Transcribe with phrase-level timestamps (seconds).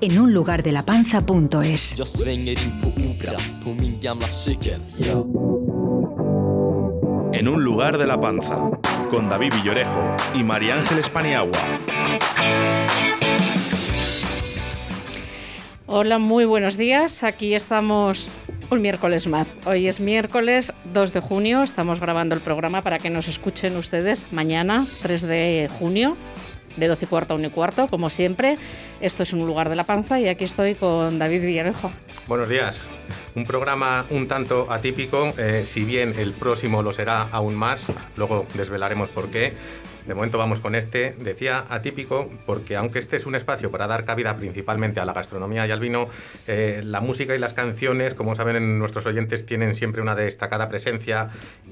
[0.00, 1.94] en unlugardelapanza.es.
[1.98, 4.80] Jag svänger in på Opera på min gamla cykel.
[7.32, 8.70] En un lugar de la panza,
[9.10, 11.58] con David Villorejo y María Ángeles Paniagua.
[15.86, 17.22] Hola, muy buenos días.
[17.22, 18.28] Aquí estamos
[18.70, 19.56] un miércoles más.
[19.66, 21.62] Hoy es miércoles 2 de junio.
[21.62, 26.16] Estamos grabando el programa para que nos escuchen ustedes mañana, 3 de junio,
[26.76, 28.58] de 12 y cuarto a 1 y cuarto, como siempre.
[29.00, 31.90] Esto es un lugar de la panza y aquí estoy con David Villarejo.
[32.26, 32.80] Buenos días.
[33.36, 37.82] Un programa un tanto atípico, eh, si bien el próximo lo será aún más,
[38.16, 39.52] luego desvelaremos por qué.
[40.06, 41.14] De momento vamos con este.
[41.18, 45.66] Decía atípico porque aunque este es un espacio para dar cabida principalmente a la gastronomía
[45.66, 46.08] y al vino,
[46.46, 51.28] eh, la música y las canciones, como saben nuestros oyentes, tienen siempre una destacada presencia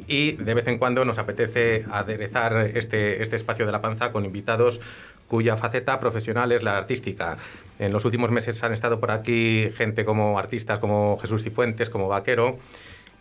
[0.06, 4.26] y de vez en cuando nos apetece aderezar este, este espacio de la panza con
[4.26, 4.80] invitados
[5.28, 7.38] cuya faceta profesional es la artística.
[7.78, 12.08] En los últimos meses han estado por aquí gente como artistas como Jesús Cifuentes, como
[12.08, 12.58] Vaquero,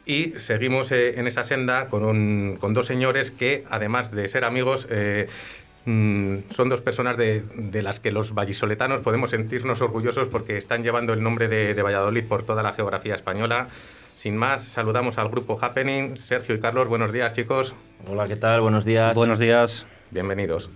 [0.06, 4.44] y seguimos eh, en esa senda con, un- con dos señores que, además de ser
[4.44, 5.28] amigos, eh,
[5.86, 10.84] mm, son dos personas de, de las que los vallisoletanos podemos sentirnos orgullosos porque están
[10.84, 13.70] llevando el nombre de, de Valladolid por toda la geografía española.
[14.16, 16.18] Sin más, saludamos al grupo Happening.
[16.18, 17.74] Sergio y Carlos, buenos días, chicos.
[18.08, 18.62] Hola, ¿qué tal?
[18.62, 19.16] Buenos días.
[19.16, 19.86] Buenos días.
[20.12, 20.70] Bienvenidos.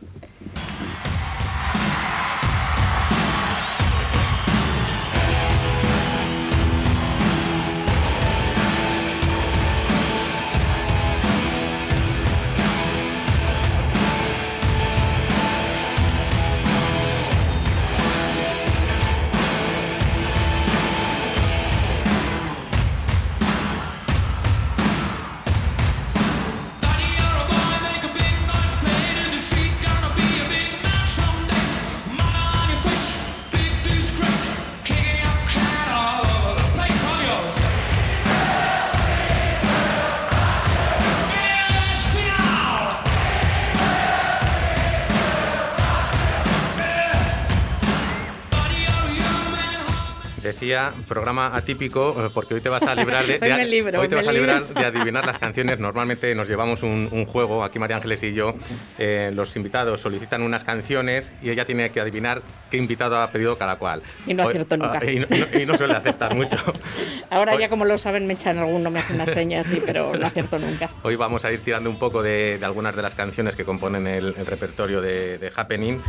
[51.08, 54.16] Programa atípico, eh, porque hoy te vas a librar de, Hoy me libro, hoy te
[54.16, 55.80] vas a librar de adivinar las canciones.
[55.80, 58.56] Normalmente nos llevamos un, un juego, aquí María Ángeles y yo,
[58.98, 63.58] eh, los invitados solicitan unas canciones y ella tiene que adivinar qué invitado ha pedido
[63.58, 64.02] cada cual.
[64.26, 65.00] Y no Hoy- acierto nunca.
[65.02, 66.58] ah, y, no, y no- y no suele acertar mucho.
[67.30, 70.16] Ahora Hoy- ya como lo saben me echan alguno, me hacen unas señas, sí, pero
[70.16, 70.90] no acierto nunca.
[71.04, 74.06] Hoy vamos a ir tirando un poco de, de algunas de las canciones que componen
[74.08, 76.02] el, el repertorio de, de Happening.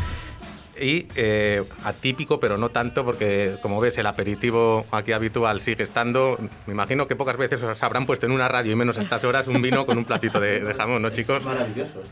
[0.81, 6.39] Y eh, atípico, pero no tanto, porque como ves, el aperitivo aquí habitual sigue estando.
[6.67, 9.25] Me imagino que pocas veces os habrán puesto en una radio y menos a estas
[9.25, 11.43] horas un vino con un platito de, de jamón, ¿no, chicos?
[11.45, 12.03] Maravilloso.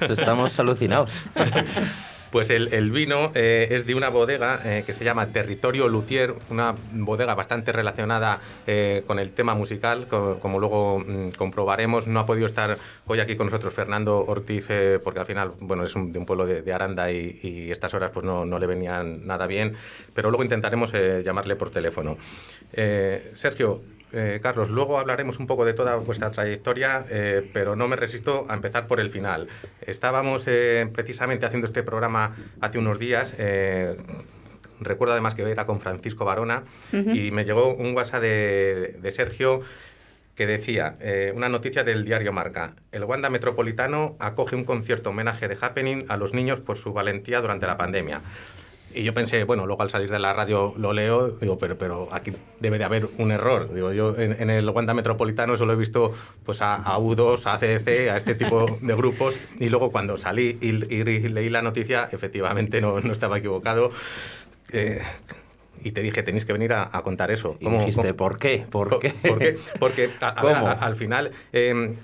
[0.00, 1.10] Estamos alucinados.
[2.34, 6.74] Pues el, vino eh, es de una bodega eh, que se llama Territorio Luthier, una
[6.90, 12.08] bodega bastante relacionada eh, con el tema musical, co- como luego mm, comprobaremos.
[12.08, 14.66] No ha podido estar hoy aquí con nosotros Fernando Ortiz,
[15.04, 18.44] porque al final bueno, es de un pueblo de, Aranda y, estas horas pues no,
[18.44, 19.76] no le venían nada bien,
[20.12, 20.90] pero luego intentaremos
[21.24, 22.16] llamarle por teléfono.
[23.34, 23.80] Sergio,
[24.14, 28.46] eh, Carlos, luego hablaremos un poco de toda vuestra trayectoria, eh, pero no me resisto
[28.48, 29.48] a empezar por el final.
[29.80, 33.34] Estábamos eh, precisamente haciendo este programa hace unos días.
[34.80, 39.62] recuerdo además que era con Francisco Barona y me llegó un WhatsApp de, de Sergio
[40.34, 42.74] que decía eh, una noticia del diario Marca.
[42.90, 47.40] El Wanda Metropolitano acoge un concierto homenaje de Happening a los niños por su valentía
[47.40, 48.20] durante la pandemia.
[48.94, 52.08] Y yo pensé, bueno, luego al salir de la radio lo leo, digo, pero, pero
[52.12, 53.72] aquí debe de haber un error.
[53.74, 56.12] Digo, yo en, en el Wanda Metropolitano solo he visto
[56.44, 59.36] pues, a, a U2, a CDC, a este tipo de grupos.
[59.58, 63.90] Y luego cuando salí y, y leí la noticia, efectivamente no, no estaba equivocado.
[64.72, 65.02] Eh,
[65.82, 67.56] y te dije, tenéis que venir a, a contar eso.
[67.60, 68.64] Y dijiste, ¿por qué?
[68.70, 69.10] ¿Por qué?
[69.10, 69.58] ¿Por qué?
[69.78, 71.94] Porque a- a al final eh,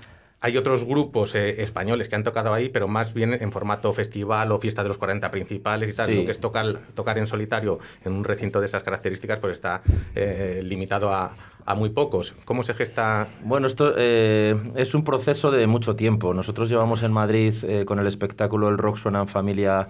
[0.43, 4.51] hay otros grupos eh, españoles que han tocado ahí, pero más bien en formato festival
[4.51, 6.07] o fiesta de los 40 principales y tal.
[6.07, 6.15] Sí.
[6.15, 9.83] Lo que es tocar, tocar en solitario en un recinto de esas características, pues está
[10.15, 11.31] eh, limitado a,
[11.63, 12.33] a muy pocos.
[12.43, 13.27] ¿Cómo se gesta?
[13.43, 16.33] Bueno, esto eh, es un proceso de mucho tiempo.
[16.33, 19.89] Nosotros llevamos en Madrid eh, con el espectáculo El Rock Suena en Familia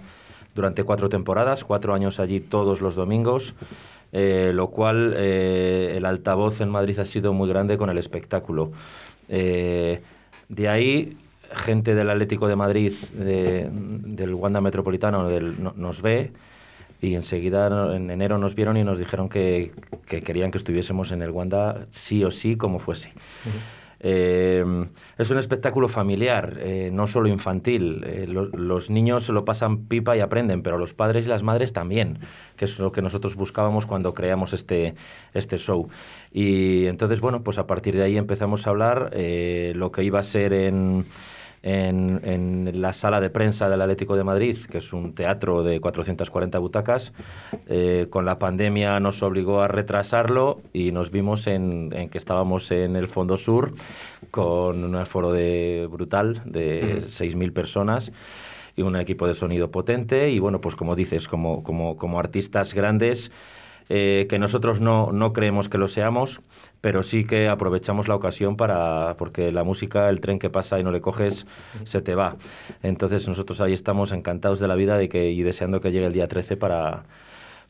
[0.54, 3.54] durante cuatro temporadas, cuatro años allí todos los domingos.
[4.12, 8.70] lo cual el altavoz en Madrid ha sido muy grande con el espectáculo.
[9.34, 10.02] Eh,
[10.48, 11.16] de ahí,
[11.54, 15.28] gente del Atlético de Madrid, de- del Wanda Metropolitano,
[15.76, 16.30] nos ve
[17.00, 19.72] y enseguida en enero nos vieron y nos dijeron que,
[20.06, 23.12] que querían que estuviésemos en el Wanda sí o sí, como fuese.
[24.04, 24.64] Eh,
[25.16, 28.02] es un espectáculo familiar, eh, no solo infantil.
[28.04, 31.42] Eh, lo- los niños se lo pasan pipa y aprenden, pero los padres y las
[31.44, 32.18] madres también,
[32.56, 34.94] que es lo que nosotros buscábamos cuando creamos este,
[35.34, 35.88] este show.
[36.32, 40.18] Y entonces, bueno, pues a partir de ahí empezamos a hablar eh, lo que iba
[40.18, 41.06] a ser en,
[41.62, 45.80] en, en la sala de prensa del Atlético de Madrid, que es un teatro de
[45.80, 47.12] 440 butacas.
[47.66, 52.70] Eh, con la pandemia nos obligó a retrasarlo y nos vimos en, en que estábamos
[52.72, 53.74] en el Fondo Sur
[54.30, 58.12] con un aforo de brutal de 6.000 personas
[58.76, 62.74] y un equipo de sonido potente y bueno, pues como dices, como, como, como artistas
[62.74, 63.30] grandes
[63.94, 66.40] eh, que nosotros no, no creemos que lo seamos,
[66.80, 70.82] pero sí que aprovechamos la ocasión para, porque la música, el tren que pasa y
[70.82, 71.46] no le coges,
[71.84, 72.36] se te va.
[72.82, 76.14] Entonces nosotros ahí estamos encantados de la vida de que, y deseando que llegue el
[76.14, 77.04] día 13 para,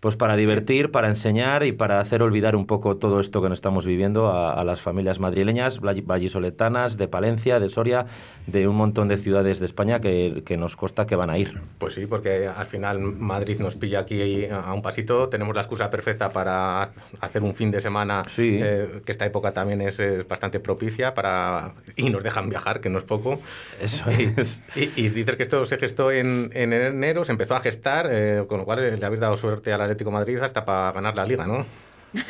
[0.02, 3.58] pues para divertir, para enseñar y para hacer olvidar un poco todo esto que nos
[3.58, 8.06] estamos viviendo a, a las familias madrileñas, vall- vallisoletanas, de Palencia, de Soria,
[8.48, 11.60] de un montón de ciudades de España que, que nos consta que van a ir.
[11.78, 15.88] Pues sí, porque al final Madrid nos pilla aquí a un pasito, tenemos la excusa
[15.88, 16.90] perfecta para
[17.20, 18.58] hacer un fin de semana, Sí.
[18.60, 22.98] eh, que esta época también es, bastante propicia para y nos dejan viajar, que no
[22.98, 23.40] es poco.
[23.80, 24.60] Eso es.
[24.74, 28.42] Y, y dices que esto se gestó en, en enero, se empezó a gestar, eh,
[28.48, 31.24] con lo cual le habéis dado suerte al Atlético de Madrid hasta para ganar la
[31.26, 31.64] liga, ¿no?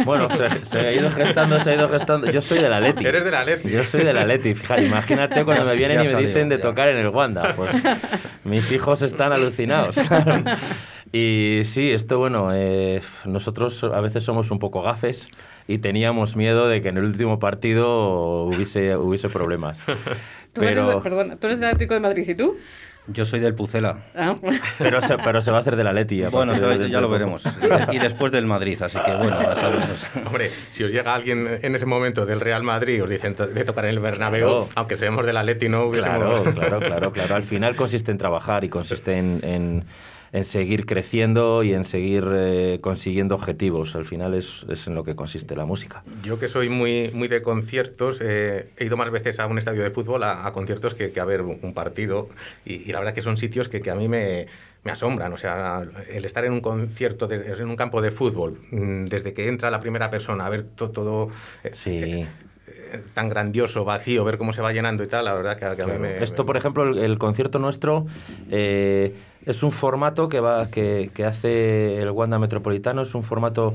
[0.05, 2.31] Bueno, se, se ha ido gestando, se ha ido gestando.
[2.31, 3.05] Yo soy del Atleti.
[3.05, 3.69] Eres del Atleti.
[3.71, 6.63] Yo soy del Atleti, fíjate, imagínate cuando me vienen Ya y me dicen de ya.
[6.63, 7.55] tocar en el Wanda.
[7.57, 7.71] Pues
[8.45, 9.97] mis hijos están alucinados.
[11.15, 15.29] Y sí, esto bueno, eh, nosotros a veces somos un poco gafes
[15.69, 19.79] y teníamos miedo de que en el último partido hubiese, hubiese problemas.
[20.55, 22.57] Tú eres de- perdona, ¿tú eres del Atlético de Madrid y tú?
[23.09, 23.97] Yo soy del Pucela.
[24.15, 24.37] Ah,
[24.79, 26.23] pero, se, pero se va a hacer del Atleti.
[26.23, 27.43] a Bueno, se- de- ya lo de veremos.
[27.91, 29.87] Y después del Madrid, así que bueno, hasta luego.
[30.27, 33.65] Hombre, si os llega alguien en ese momento del Real Madrid y os dicen de
[33.65, 34.69] tocar en el Bernabéu, Claro.
[34.77, 36.43] aunque seamos del Atleti, no hubiésemos...
[36.43, 37.35] Claro, claro, claro, claro.
[37.35, 39.85] Al final consiste en trabajar y consiste en, en-
[40.33, 43.95] en seguir creciendo y en seguir eh, consiguiendo objetivos.
[43.95, 46.03] Al final es, es en lo que consiste la música.
[46.25, 49.83] Yo que soy muy, muy de conciertos, eh, he ido más veces a un estadio
[49.83, 52.31] de fútbol, a, a conciertos, que, que a ver un, partido.
[52.65, 54.47] Y, y la verdad que son sitios que, que a mí me,
[54.85, 55.33] me asombran.
[55.35, 59.35] O sea, el estar en un concierto, de- en un campo de fútbol, mm, desde
[59.35, 61.29] que entra la primera persona, a ver to- todo...
[61.63, 61.91] eh, Sí.
[62.03, 62.27] eh,
[63.15, 65.87] tan grandioso, vacío, ver cómo se va llenando y tal, la verdad que, que a
[65.87, 66.23] mí me...
[66.23, 68.07] Esto, por ejemplo, el, el concierto nuestro
[68.51, 73.75] eh, es un formato que, va, que, que hace el Wanda Metropolitano, es un formato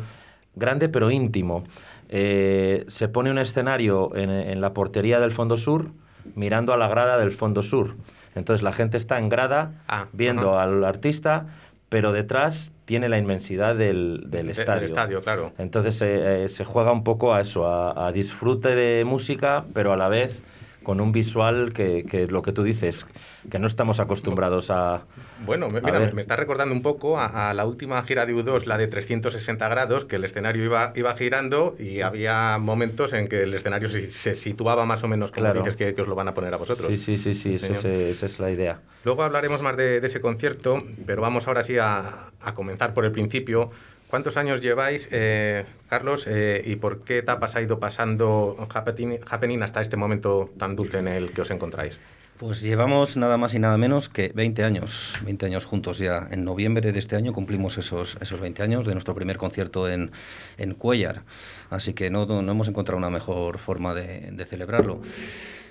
[0.55, 1.63] grande pero íntimo.
[2.09, 5.91] Eh, se pone un escenario en, en la portería del Fondo Sur,
[6.35, 7.95] mirando a la grada del Fondo Sur.
[8.35, 11.47] Entonces la gente está en grada, Ah, viendo al artista,
[11.89, 14.85] pero detrás tiene la inmensidad del, del de- del estadio.
[14.85, 15.51] estadio, claro.
[15.57, 19.91] Entonces eh, eh, se juega un poco a eso, a, a disfrute de música, pero
[19.91, 20.41] a la vez
[20.87, 23.05] con un visual que, que lo que tú dices,
[23.51, 25.05] que no estamos acostumbrados a...
[25.35, 26.13] Bueno, me- A mira, ver.
[26.13, 29.67] me, está recordando un poco a, a la última gira de U2, la de 360
[29.67, 34.09] grados, que el escenario iba, iba girando y había momentos en que el escenario se,
[34.11, 35.59] se situaba más o menos como Claro.
[35.59, 36.87] dices que, que os lo van a poner a vosotros.
[36.89, 38.81] Sí, sí, sí, sí, ese- esa es la idea.
[39.03, 43.03] Luego hablaremos más de, de ese concierto, pero vamos ahora sí a, a comenzar por
[43.05, 43.71] el principio.
[44.09, 49.61] ¿Cuántos años lleváis, eh, Carlos, eh, y por qué etapas ha ido pasando Happening, Happening
[49.63, 51.99] hasta este momento tan dulce en el que os encontráis?
[52.37, 56.27] Pues llevamos nada más y nada menos que 20 años, 20 años juntos ya.
[56.31, 60.11] En noviembre de este año cumplimos esos, esos 20 años de nuestro primer concierto en,
[60.57, 61.23] en Cuellar,
[61.69, 65.01] así que no, no hemos encontrado una mejor forma de, de celebrarlo.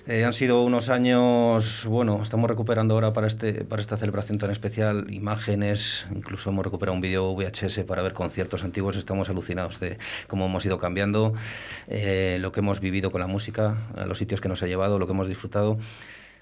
[0.09, 4.49] Eh, han sido unos años, bueno, estamos recuperando ahora para, este, para esta celebración tan
[4.51, 9.97] especial imágenes, incluso hemos recuperado un vídeo VHS para ver conciertos antiguos, estamos alucinados de
[10.27, 11.33] cómo hemos ido cambiando,
[11.89, 14.97] eh, lo que hemos vivido con la música, a los sitios que nos ha llevado,
[14.97, 15.77] lo que hemos disfrutado.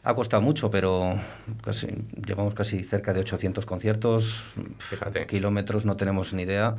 [0.03, 1.19] Ha costado mucho, pero
[1.63, 1.87] casi,
[2.23, 4.43] llevamos casi cerca de 800 conciertos,
[4.77, 5.25] Fíjate.
[5.25, 6.75] kilómetros, no tenemos ni idea.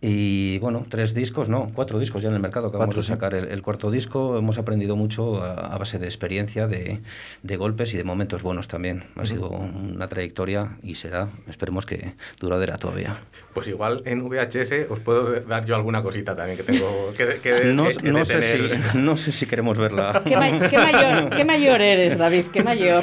[0.00, 2.68] Y bueno, tres discos, no, cuatro discos ya en el mercado.
[2.68, 3.12] Acabamos Cuatro, de sí.
[3.12, 4.36] sacar el, el cuarto disco.
[4.36, 7.00] Hemos aprendido mucho a, a base de experiencia, de,
[7.42, 9.04] de golpes y de momentos buenos también.
[9.16, 13.18] Ha sido una trayectoria y será, esperemos que duradera todavía.
[13.56, 17.64] Pues igual en VHS os puedo dar yo alguna cosita también que tengo que, que-
[17.72, 20.20] No, que- que no sé si, no sé si queremos verla.
[20.28, 22.44] ¿Qué, ma- qué mayor, ¿Qué mayor eres, David?
[22.52, 23.02] ¿Qué mayor?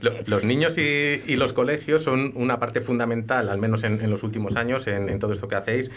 [0.00, 4.08] Lo- Los niños y, y los colegios son una parte fundamental, al menos en, en
[4.10, 5.90] los últimos años, en, en todo esto que hacéis.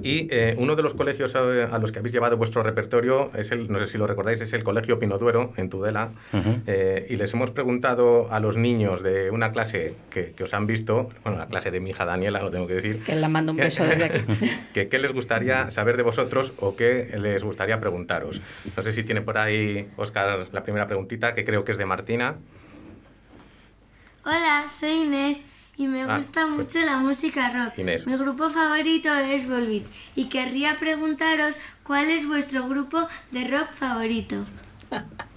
[0.00, 1.40] Y eh, uno de los colegios a,
[1.74, 4.52] a los que habéis llevado vuestro repertorio es el, no sé si lo recordáis, es
[4.52, 6.10] el Colegio Pinoduero en Tudela.
[6.68, 10.68] Eh, y les hemos preguntado a los niños de una clase que, que os han
[10.68, 13.02] visto, bueno, la clase de mi hija Daniela, lo tengo que decir.
[13.02, 14.20] Que la mando un beso desde aquí.
[14.74, 18.40] que qué les gustaría saber de vosotros o qué les gustaría preguntaros.
[18.76, 21.86] No sé si tiene por ahí, Oscar, la primera preguntita, que creo que es de
[21.86, 22.36] Martina.
[24.24, 25.42] Hola, soy Inés
[25.78, 27.78] y me Ah, gusta pues- mucho la música rock.
[27.78, 28.06] Inés.
[28.06, 29.84] Mi grupo favorito es Volbeat
[30.14, 34.44] y querría preguntaros cuál es vuestro grupo de rock favorito.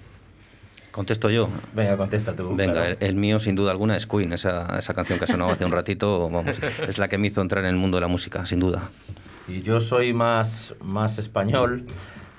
[0.93, 1.49] Contesto yo.
[1.73, 2.55] Venga, contesta tú.
[2.55, 2.97] Venga, claro.
[2.99, 5.65] el, el mío sin duda alguna es Queen, esa, esa canción que ha sonado hace
[5.65, 8.45] un ratito, vamos, es la que me hizo entrar en el mundo de la música,
[8.45, 8.91] sin duda.
[9.47, 11.85] Y yo soy más, más español.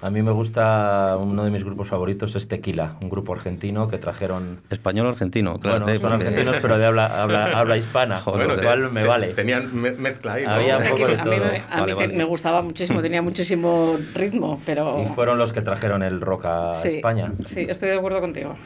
[0.04, 3.96] A mí me gusta, uno de mis grupos favoritos es Tequila, un grupo argentino que
[3.96, 4.60] trajeron...
[4.68, 5.86] Español o argentino, claro.
[5.86, 9.00] bueno, son argentinos, pero de habla, habla, habla hispana, con Bueno, lo te- cual me
[9.00, 9.26] te- vale.
[9.28, 10.50] Tenían me- mezcla ahí, ¿no?
[10.50, 11.44] Había un poco a mí, me, todo.
[11.46, 12.16] a mí Vale, te- vale.
[12.18, 15.00] me gustaba muchísimo, tenía muchísimo ritmo, pero...
[15.02, 17.32] Y fueron los que trajeron el rock a sí, España.
[17.46, 18.56] Sí, estoy de acuerdo contigo.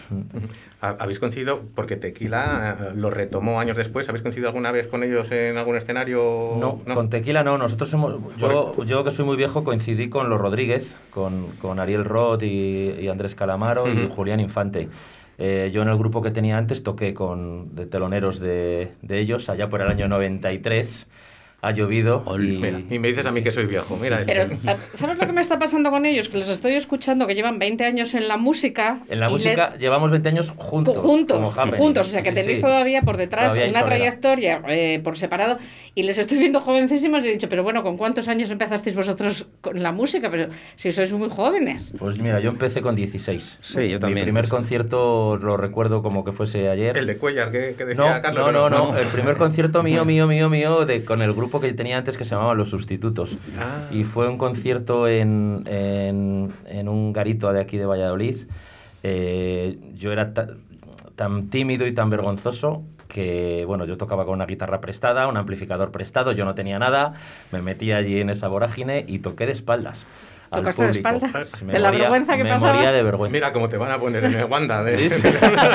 [0.81, 5.05] Ha- ¿Habéis coincidido, porque Tequila eh, lo retomó años después, ¿habéis coincidido alguna vez con
[5.05, 6.57] ellos en algún escenario?
[6.59, 7.59] No, con Tequila no.
[7.59, 11.28] Nosotros hemos, yo, yo que soy muy viejo coincidí con los Rodríguez, con,
[11.61, 14.09] con Ariel Roth y, y Andrés Calamaro y.
[14.09, 14.89] Julián Infante.
[15.39, 19.49] Eh, yo en el grupo que tenía antes toqué con de teloneros de, de ellos
[19.49, 21.07] allá por el año 93.
[21.61, 24.23] Ha llovido y, Mira, y me dices a mí que soy viejo, mira.
[24.25, 24.45] Pero,
[24.95, 26.29] ¿sabes lo que me está pasando con ellos?
[26.29, 29.01] Que los estoy escuchando que llevan 20 años en la música.
[29.09, 30.97] en la y le- música llevamos 20 años juntos.
[30.97, 32.63] juntos, juntos, o sea que Sí, tenéis sí.
[32.63, 35.59] todavía por detrás Todavía una trayectoria eh, por separado
[35.97, 39.49] y les estoy viendo jovencísimos y he dicho, pero bueno, ¿con cuántos años empezasteis vosotros
[39.61, 40.31] con la música?
[40.31, 40.47] Pero
[40.77, 41.93] si sois muy jóvenes.
[41.99, 43.59] Pues mira, yo empecé con 16.
[43.63, 44.15] Sí, yo también.
[44.15, 46.97] Mi primer concierto lo recuerdo como que fuese ayer.
[46.97, 48.53] El de Cuellar, que, que No, decía Carlos.
[48.53, 51.73] no, no, no, El primer concierto mío, mío, mío, mío, de, con el grupo que
[51.73, 53.39] tenía antes que se llamaba Los Sustitutos.
[53.59, 53.89] Ah.
[53.91, 58.37] Y fue un concierto en, en, en un garito de aquí de Valladolid.
[59.03, 60.49] Eh, yo era ta-
[61.17, 65.91] tan tímido y tan vergonzoso que, bueno, yo tocaba con una guitarra prestada, un amplificador
[65.91, 67.15] prestado, yo no tenía nada,
[67.53, 70.05] me metí allí en esa vorágine y toqué de espaldas.
[70.51, 71.63] Al ¿Tocaste de espaldas?
[71.63, 72.75] Me ¿De la moría- vergüenza que me pasabas?
[72.77, 73.33] moría de vergüenza.
[73.33, 74.83] Mira cómo te van a poner en el Wanda.
[74.83, 75.11] De...
[75.11, 75.29] Sí, sí.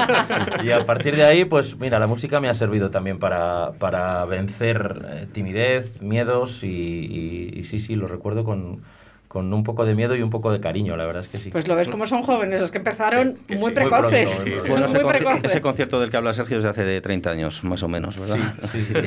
[0.64, 4.26] y a partir de ahí, pues mira, la música me ha servido también para, para
[4.26, 8.82] vencer eh, timidez, miedos y, y- y sí, sí, lo recuerdo con,
[9.28, 11.50] con un poco de miedo y un poco de cariño, la verdad es que sí.
[11.50, 14.40] Pues lo ves como son jóvenes, los que empezaron Que- que muy sí, muy precoces.
[14.40, 15.44] pronto, muy Son Bueno, ese, muy conci- precoces.
[15.52, 18.20] ese concierto del que habla Sergio es de hace de 30 años, más o menos,
[18.20, 18.38] ¿verdad?
[18.72, 18.94] Sí, sí, sí.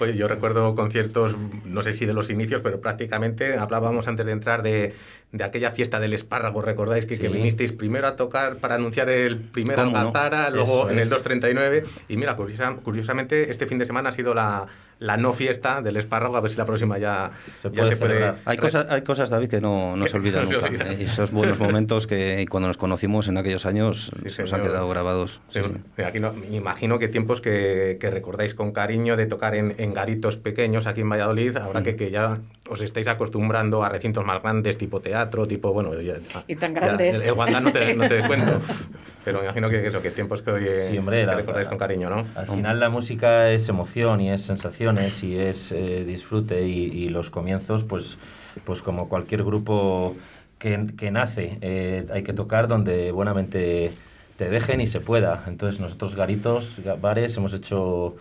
[0.00, 4.32] Pues yo recuerdo conciertos, no sé si de los inicios, pero prácticamente hablábamos antes de
[4.32, 4.94] entrar de,
[5.30, 7.04] de aquella fiesta del espárrago, ¿recordáis?
[7.04, 9.96] Que, vinisteis primero a tocar para anunciar el primer ¿Cómo no?
[10.48, 11.10] Luego Eso en el es.
[11.10, 11.84] 239.
[12.08, 14.66] Y mira, curiosa- curiosamente, este fin de semana ha sido la,
[15.00, 18.36] la no fiesta del espárrago, a ver si la próxima ya Se ya puede celebrar.
[18.44, 20.92] Hay cosas, hay cosas, David, que no, no se olvidan No se nunca.
[20.92, 24.62] Eh, Esos buenos momentos que cuando nos conocimos en aquellos años Sí, se nos han
[24.62, 25.40] quedado grabados.
[25.48, 26.02] Sí, Sí, sí.
[26.02, 29.92] Aquí no, me imagino que tiempos que, que recordáis con cariño de tocar en, en
[29.94, 32.38] garitos pequeños aquí en Valladolid, ahora que, que ya
[32.68, 36.14] os estáis acostumbrando a recintos más grandes, tipo teatro, tipo, bueno, ya-
[36.46, 37.16] Y tan ya, grandes.
[37.16, 38.60] el, el Wanda no te, no te cuento,
[39.24, 42.10] pero me imagino que eso, que tiempos que hoy Sí, hombre, la- recordáis con cariño,
[42.10, 42.26] ¿no?
[42.34, 47.08] Al final la música es emoción y es sensaciones y es eh, disfrute y, y
[47.08, 48.18] los comienzos, pues,
[48.64, 50.16] pues como cualquier grupo
[50.58, 53.92] que, que nace, eh, hay que tocar donde buenamente
[54.36, 55.44] te dejen y se pueda.
[55.46, 58.16] Entonces nosotros garitos, ga- bares, hemos hecho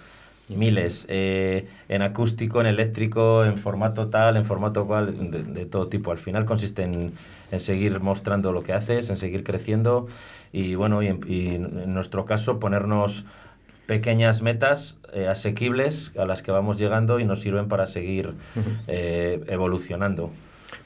[0.48, 5.90] miles, eh, en acústico, en eléctrico, en formato tal, en formato cual, de, de todo
[5.90, 6.12] tipo.
[6.12, 7.14] Al final consiste en,
[7.52, 10.08] en seguir mostrando lo que haces, en seguir creciendo
[10.52, 13.26] y bueno, y en, y en nuestro caso ponernos
[13.86, 18.36] pequeñas metas eh, asequibles a las que vamos llegando y nos sirven para seguir
[18.88, 20.32] eh, evolucionando.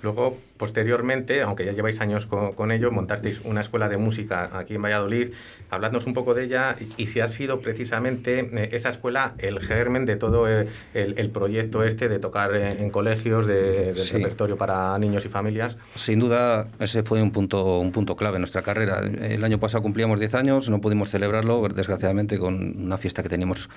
[0.03, 4.75] Luego, posteriormente, aunque ya lleváis años con, con ello, montasteis una escuela de música aquí
[4.75, 5.29] en Valladolid.
[5.69, 9.61] Habladnos un poco de ella y, y si ha sido precisamente eh, esa escuela el
[9.61, 13.99] germen de todo eh, el, el proyecto este de tocar en, en colegios, de, del
[13.99, 14.17] Sí.
[14.17, 15.77] repertorio para niños y familias.
[15.95, 18.99] Sin duda, ese fue un punto, un punto clave en nuestra carrera.
[18.99, 23.69] El año pasado cumplíamos 10 años, no pudimos celebrarlo, desgraciadamente, con una fiesta que teníamos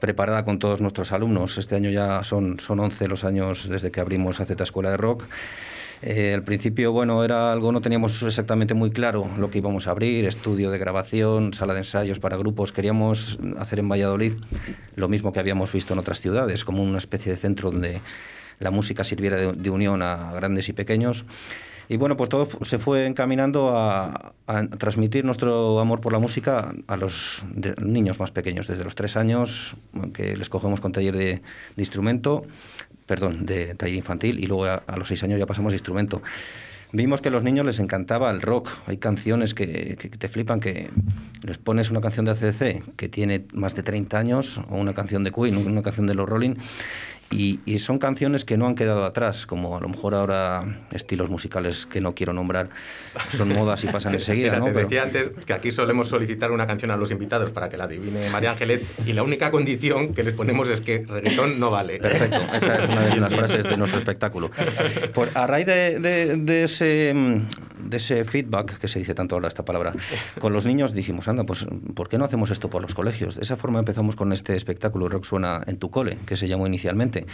[0.00, 1.58] preparada con todos nuestros alumnos.
[1.58, 5.24] Este año ya son, son 11 los años desde que abrimos AZ Escuela de Rock.
[6.00, 9.90] Eh, al principio, bueno, era algo, no teníamos exactamente muy claro lo que íbamos a
[9.90, 12.72] abrir, estudio de grabación, sala de ensayos para grupos.
[12.72, 14.34] Queríamos hacer en Valladolid
[14.94, 18.00] lo mismo que habíamos visto en otras ciudades, como una especie de centro donde
[18.60, 21.24] la música sirviera de, de unión a grandes y pequeños.
[21.88, 26.74] Y bueno, pues todo se fue encaminando a, a transmitir nuestro amor por la música
[26.86, 29.74] a los de- niños más pequeños, desde los tres años,
[30.12, 31.42] que les cogemos con taller de, de
[31.82, 32.44] instrumento,
[33.06, 36.20] perdón, de taller infantil, y luego a, a los seis años ya pasamos instrumento.
[36.92, 38.70] Vimos que a los niños les encantaba el rock.
[38.86, 40.88] Hay canciones que, que te flipan, que
[41.42, 45.22] les pones una canción de ACDC que tiene más de 30 años, o una canción
[45.24, 46.54] de Queen, una canción de los Rolling,
[47.30, 51.28] y, y son canciones que no han quedado atrás, como a lo mejor ahora estilos
[51.28, 52.70] musicales que no quiero nombrar
[53.30, 54.64] son modas y pasan enseguida, Mira, ¿no?
[54.66, 57.76] te Pero- decía antes que aquí solemos solicitar una canción a los invitados para que
[57.76, 61.70] la adivine María Ángeles y la única condición que les ponemos es que reggaetón no
[61.70, 61.98] vale.
[61.98, 64.50] Perfecto, esa es una de las frases de nuestro espectáculo.
[65.14, 67.42] Pues a raíz de, de- de ese, mm,
[67.82, 69.92] de ese feedback, que se dice tanto ahora esta palabra,
[70.40, 73.36] con los niños dijimos, anda, pues ¿por qué no hacemos esto por los colegios?
[73.36, 76.66] De esa forma empezamos con este espectáculo Rock Suena en tu cole, que se llamó
[76.66, 77.26] inicialmente.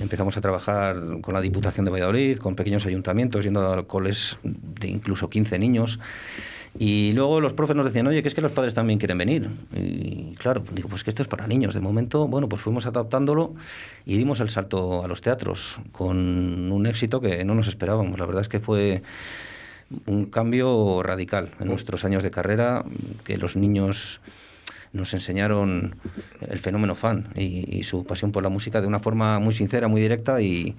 [0.00, 4.88] Empezamos a trabajar con la Diputación de Valladolid, con pequeños ayuntamientos, yendo a coles de
[4.88, 5.98] incluso 15 niños.
[6.78, 9.50] Y luego los profes nos decían, oye, que es que los padres también quieren venir.
[9.74, 11.74] Y claro, digo, pues que esto es para niños.
[11.74, 13.54] De momento, bueno, pues fuimos adaptándolo
[14.06, 18.18] y dimos el salto a los teatros con un éxito que no nos esperábamos.
[18.18, 19.02] La verdad es que fue
[20.06, 22.84] un cambio radical en nuestros años de carrera,
[23.24, 24.20] que los niños
[24.92, 25.96] nos enseñaron
[26.42, 29.88] el fenómeno fan y, y su pasión por la música de una forma muy sincera,
[29.88, 30.76] muy directa y,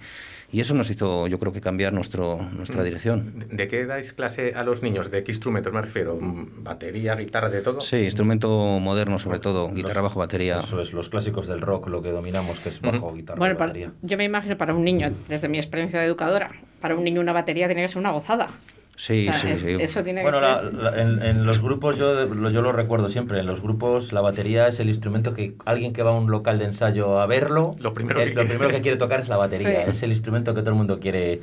[0.52, 3.40] y eso nos hizo, yo creo que cambiar nuestro, nuestra dirección.
[3.40, 5.10] ¿De- ¿De qué dais clase a los niños?
[5.10, 6.16] ¿De qué instrumentos me refiero?
[6.22, 7.82] Mm, ¿Batería, guitarra, de todo?
[7.82, 10.60] Sí, instrumento moderno sobre todo, guitarra, Los- bajo, batería.
[10.60, 13.58] Eso es, los clásicos del rock, lo que dominamos, que es bajo, guitarra, Bueno, y
[13.58, 13.94] para- batería.
[14.04, 16.52] yo me imagino para un niño, desde mi experiencia de educadora,
[16.82, 18.50] para un niño una batería tiene que ser una gozada.
[18.96, 19.68] Sí, O sea, sí, es- sí.
[19.80, 20.74] Eso tiene Bueno, que la- ser...
[20.76, 23.40] la- en, en los grupos yo lo, yo lo recuerdo siempre.
[23.40, 26.60] En los grupos la batería es el instrumento que alguien que va a un local
[26.60, 28.56] de ensayo a verlo, Lo primero es que lo quiere.
[28.58, 29.86] primero que quiere tocar es la batería.
[29.86, 29.92] Sí.
[29.92, 31.42] Es el instrumento que todo el mundo quiere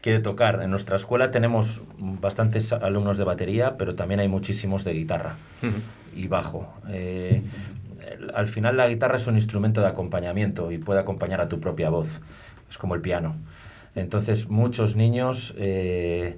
[0.00, 0.60] quiere tocar.
[0.62, 5.36] En nuestra escuela tenemos bastantes alumnos de batería, pero también hay muchísimos de guitarra
[6.16, 6.72] y bajo.
[6.90, 7.40] Eh,
[8.34, 11.88] al final la guitarra es un instrumento de acompañamiento y puede acompañar a tu propia
[11.88, 12.20] voz.
[12.68, 13.36] Es como el piano.
[13.94, 16.36] Entonces muchos niños eh,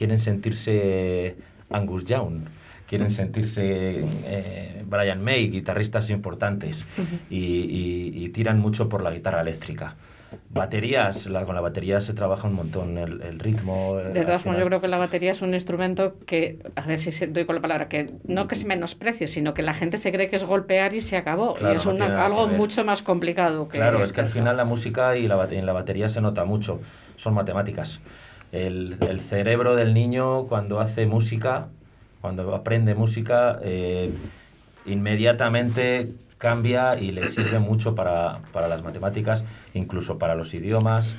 [0.00, 1.36] quieren sentirse
[1.68, 2.44] Angus Young,
[2.88, 6.86] quieren sentirse eh, Brian May, guitarristas importantes,
[7.28, 9.96] y, y- y tiran mucho por la guitarra eléctrica.
[10.48, 13.98] Baterías, la- con la batería se trabaja un montón el, el ritmo.
[14.00, 16.98] eh, De todas formas, yo creo que la batería es un instrumento que, a ver
[16.98, 19.98] si se- doy con la palabra, que no que se menosprecie, sino que la gente
[19.98, 21.56] se cree que es golpear y se acabó.
[21.56, 24.56] Claro, y es no una- algo mucho más complicado que Claro, es que al final
[24.56, 26.80] la música y la, en la batería se nota mucho,
[27.16, 28.00] son matemáticas.
[28.52, 31.68] El, el cerebro del niño cuando hace música,
[32.20, 34.12] cuando aprende música, eh,
[34.86, 41.14] inmediatamente cambia y le sirve mucho para, para las matemáticas, incluso para los idiomas.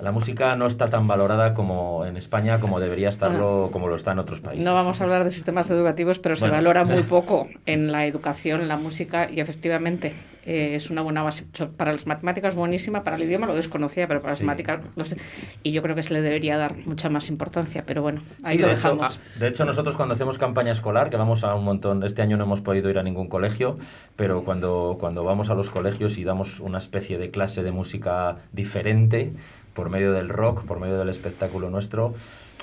[0.00, 4.12] La música no está tan valorada como en España como debería estarlo, como lo está
[4.12, 4.64] en otros países.
[4.64, 8.60] No vamos a hablar de sistemas educativos, pero se valora muy poco en la educación,
[8.60, 10.14] en la música, y efectivamente
[10.48, 11.44] eh, es una buena base.
[11.76, 14.44] Para las matemáticas buenísima, para el idioma lo desconocía, pero para las Sí.
[14.44, 15.16] matemáticas lo sé.
[15.62, 18.62] Y yo creo que se le debería dar mucha más importancia, pero bueno, ahí Sí,
[18.62, 19.20] lo de hecho- dejamos.
[19.38, 22.44] de hecho, nosotros cuando hacemos campaña escolar, que vamos a un montón, este año no
[22.44, 23.78] hemos podido ir a ningún colegio,
[24.16, 28.36] pero cuando, cuando vamos a los colegios y damos una especie de clase de música
[28.52, 29.32] diferente,
[29.74, 32.14] por medio del rock, por medio del espectáculo nuestro,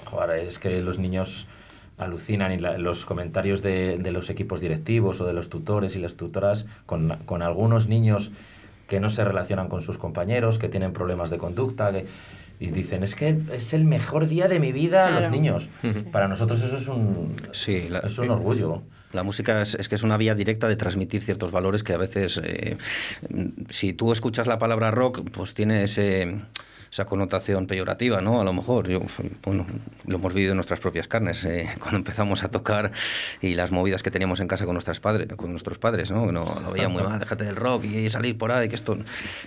[0.05, 1.47] joder, es que los niños
[1.97, 5.99] alucinan y la- los comentarios de, de los equipos directivos o de los tutores y
[5.99, 8.31] las tutoras con, con algunos niños
[8.87, 12.05] que no se relacionan con sus compañeros, que tienen problemas de conducta, que-
[12.57, 15.67] y dicen, es que es el mejor día de mi vida los niños.
[16.11, 18.81] Para nosotros eso es un, Sí, la- es un orgullo.
[19.11, 21.97] La música es, es que es una vía directa de transmitir ciertos valores que a
[21.97, 22.77] veces, eh,
[23.69, 26.39] si tú escuchas la palabra rock, pues tiene ese,
[26.95, 28.39] esa connotación peyorativa, ¿no?
[28.39, 29.01] A lo mejor, yo,
[29.43, 29.65] bueno,
[30.05, 32.93] lo hemos vivido en nuestras propias carnes eh, cuando empezamos a tocar
[33.41, 36.31] y las movidas que teníamos en casa con, nuestras padres, con nuestros padres, ¿no?
[36.31, 38.97] No lo veían muy mal, déjate del rock y salir por ahí, que esto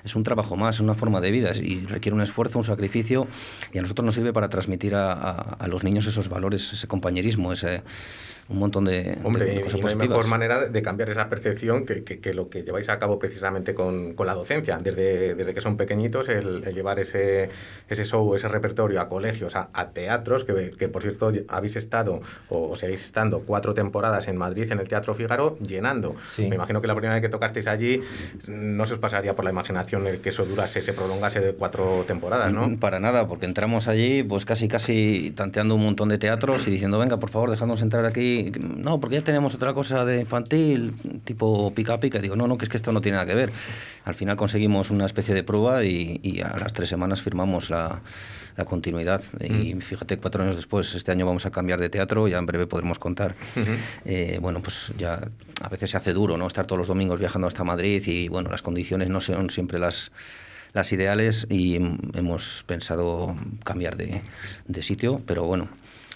[0.04, 3.26] es un trabajo más, es una forma de vida y requiere un esfuerzo, un sacrificio
[3.72, 6.87] y a nosotros nos sirve para transmitir a, a- a los niños esos valores, ese
[6.87, 7.80] compañerismo, ese
[8.48, 11.84] un montón de, Hombre, de y cosas no hay mejor manera de cambiar esa percepción
[11.84, 14.78] que, que- que lo que lleváis a cabo precisamente con, con la docencia.
[14.82, 17.50] Desde, desde que son pequeñitos, el, el llevar ese,
[17.88, 22.20] ese show, ese repertorio a colegios, a, a teatros, que, que, por cierto habéis estado
[22.48, 26.14] o seguís estando cuatro temporadas en Madrid, en el Teatro Fígaro, llenando.
[26.34, 26.46] Sí.
[26.46, 28.00] Me imagino que la primera vez que tocasteis allí
[28.46, 32.04] no se os pasaría por la imaginación el que eso durase, se prolongase de cuatro
[32.06, 32.78] temporadas, ¿no?
[32.78, 36.98] Para nada, porque entramos allí pues casi casi tanteando un montón de teatros y diciendo,
[36.98, 38.38] venga, por favor, dejadnos entrar aquí.
[38.77, 42.18] No, porque ya tenemos otra cosa de infantil, tipo pica pica.
[42.20, 43.51] Digo, no, no, que es que esto no tiene nada que ver.
[44.05, 48.01] al final conseguimos una especie de prueba y, y a las tres semanas firmamos la,
[48.57, 49.22] la continuidad.
[49.40, 49.81] Y Mm.
[49.81, 52.98] fíjate, cuatro años después, este año vamos a cambiar de teatro, ya en breve podremos
[52.98, 53.35] contar.
[54.05, 55.29] Eh, bueno, pues ya
[55.61, 56.46] a veces se hace duro, ¿no?
[56.46, 60.11] Estar todos los domingos viajando hasta Madrid y, bueno, las condiciones no son siempre las
[60.74, 64.20] las ideales y hem- hemos pensado cambiar de,
[64.66, 65.68] de sitio, pero bueno,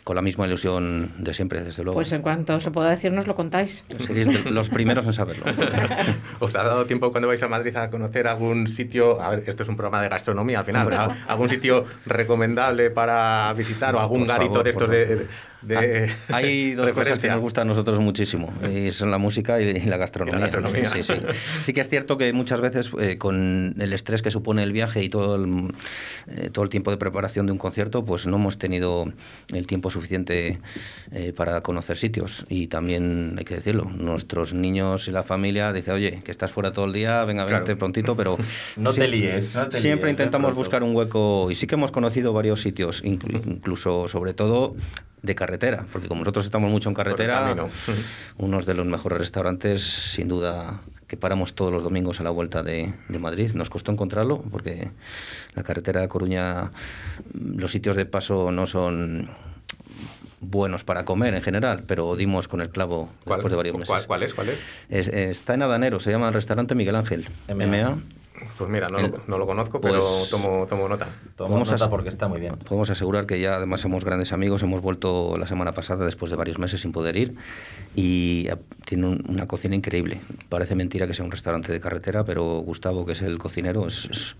[0.05, 1.95] con la misma ilusión de siempre, desde luego.
[1.99, 3.85] Pues en cuanto se pueda decir, nos lo contáis.
[3.99, 5.45] Seréis los primeros en saberlo.
[6.41, 9.21] ¿Os ha dado tiempo cuando vais a Madrid a conocer algún sitio?
[9.23, 12.91] A ver, esto es un programa de gastronomía al final, pero ¿al- ¿algún sitio recomendable
[12.91, 15.27] para visitar o algún Por garito favor, de estos de.
[15.63, 19.81] De- Hay dos cosas que nos gustan a nosotros muchísimo, y son la música y,
[19.87, 20.39] la gastronomía.
[20.39, 20.91] Y la gastronomía.
[20.91, 21.15] Sí, sí.
[21.61, 25.03] Sí que es cierto que muchas veces eh, con el estrés que supone el viaje
[25.03, 25.73] y todo el,
[26.29, 29.07] eh, todo el tiempo de preparación de un concierto, pues no hemos tenido
[29.53, 30.59] el tiempo suficiente
[31.11, 32.45] eh, para conocer sitios.
[32.49, 36.73] Y también hay que decirlo, nuestros niños y la familia dicen, oye, que estás fuera
[36.73, 37.65] todo el día, venga, Claro.
[37.65, 38.37] vente prontito, pero...
[38.77, 41.75] No te líes, no te Siempre líes, ven intentamos buscar un hueco y sí que
[41.75, 44.75] hemos conocido varios sitios, inclu- incluso sobre todo
[45.23, 47.55] de carretera, porque como nosotros estamos mucho en carretera,
[48.39, 52.63] unos de los mejores restaurantes, sin duda, que paramos todos los domingos a la vuelta
[52.63, 53.53] de, de Madrid.
[53.55, 54.91] Nos costó encontrarlo porque
[55.55, 56.71] la carretera de Coruña,
[57.35, 59.31] los sitios de paso no son
[60.41, 63.89] buenos para comer en general, pero dimos con el clavo ¿Cuál, después de varios meses.
[63.89, 64.35] ¿cuál, cuál es?
[64.35, 64.59] ¿Cuál es?
[64.89, 67.27] Es- está en Adanero, se llama el restaurante Miguel Ángel.
[67.55, 67.67] MA.
[67.67, 67.99] MA.
[68.59, 71.07] Pues mira, no, El- lo, no lo conozco, pero pues- tomo, tomo nota.
[71.07, 72.57] A- nota porque está muy bien.
[72.57, 76.37] Podemos asegurar que ya además somos grandes amigos, hemos vuelto la semana pasada después de
[76.37, 77.35] varios meses sin poder ir
[77.95, 80.21] y eh, tiene un- una cocina increíble.
[80.49, 84.07] Parece mentira que sea un restaurante de carretera, pero Gustavo, que es el cocinero, es,
[84.11, 84.37] es,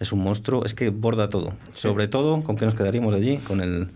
[0.00, 1.54] es un monstruo, es que borda todo.
[1.74, 3.38] Sobre todo, ¿con qué nos quedaríamos allí?
[3.38, 3.88] Con el...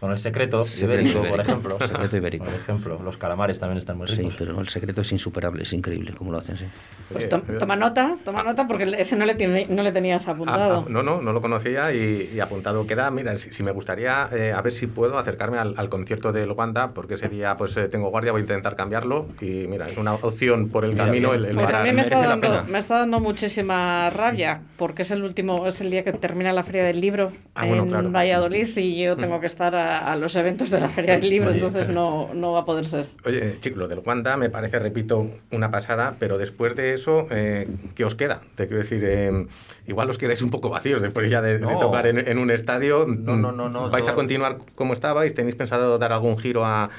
[0.00, 1.78] Con el secreto, Secreto ibérico, por ejemplo.
[1.80, 2.44] Secreto ibérico.
[2.44, 4.34] Por ejemplo, los calamares también están muy Sí, ricos.
[4.38, 6.66] pero el secreto es insuperable, es increíble cómo lo hacen, sí.
[7.12, 10.84] Pues toma nota, toma nota, porque ese no le, tiene- no le tenías Ah, apuntado.
[10.86, 13.10] ah, no, no, no lo conocía y, y apuntado queda.
[13.10, 16.46] Mira, si, si me gustaría, eh, a ver si puedo acercarme al, al concierto de
[16.48, 19.96] Wanda, porque ese día pues eh, tengo guardia, voy a intentar cambiarlo y mira, es
[19.96, 21.30] una opción por el Mira, camino.
[21.30, 21.44] bien.
[21.44, 25.10] El, el Pues a mí me está, dando, me está dando muchísima rabia, porque es
[25.10, 28.10] el último, es el día que termina la Feria del Libro Ah, bueno, en claro.
[28.12, 31.48] Valladolid y yo tengo que estar a, a los eventos de la Feria del Libro,
[31.48, 31.56] Oye.
[31.58, 33.06] entonces no, no va a poder ser.
[33.24, 37.66] Oye, chicos, lo del Wanda me parece, repito, una pasada, pero después de eso, eh,
[37.94, 38.42] ¿qué os queda?
[38.54, 39.46] Te quiero decir, eh,
[39.86, 41.78] igual os quedáis un poco vacíos después ya de, de No.
[41.78, 43.06] tocar en, en un estadio.
[43.08, 45.32] No, no, no, no, ¿Vais a continuar como estabais?
[45.34, 46.90] ¿Tenéis pensado dar algún giro a, a-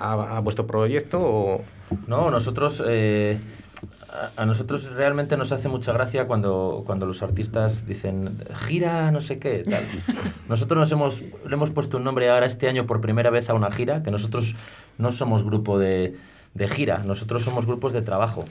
[0.00, 1.18] a- a vuestro proyecto?
[1.20, 1.64] O...
[2.08, 3.38] No, nosotros, eh,
[4.36, 9.20] a, a nosotros realmente nos hace mucha gracia cuando, cuando los artistas dicen gira no
[9.20, 9.84] sé qué, tal.
[10.48, 13.54] Nosotros nos hemos, le hemos puesto un nombre ahora este año por primera vez a
[13.54, 14.54] una gira, que nosotros
[14.98, 16.16] no somos grupo de,
[16.54, 18.44] de gira, nosotros somos grupos de trabajo.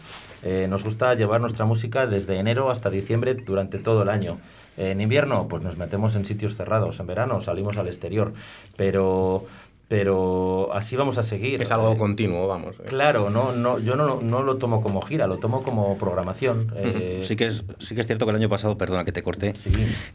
[0.44, 4.38] Eh, nos gusta llevar nuestra música desde enero hasta diciembre durante todo el año.
[4.78, 7.00] En invierno, pues nos metemos en sitios cerrados.
[7.00, 8.34] En verano salimos al exterior.
[8.76, 9.46] Pero,
[9.88, 11.62] pero así vamos a seguir.
[11.62, 12.76] Es algo Eh, continuo, vamos.
[12.80, 12.84] eh.
[12.88, 16.72] Claro, no, no, yo no, lo- no lo tomo como gira, lo tomo como programación.
[16.76, 19.22] eh, Sí que, es, sí que es cierto que el año pasado, perdona que te
[19.24, 19.72] corté, sí.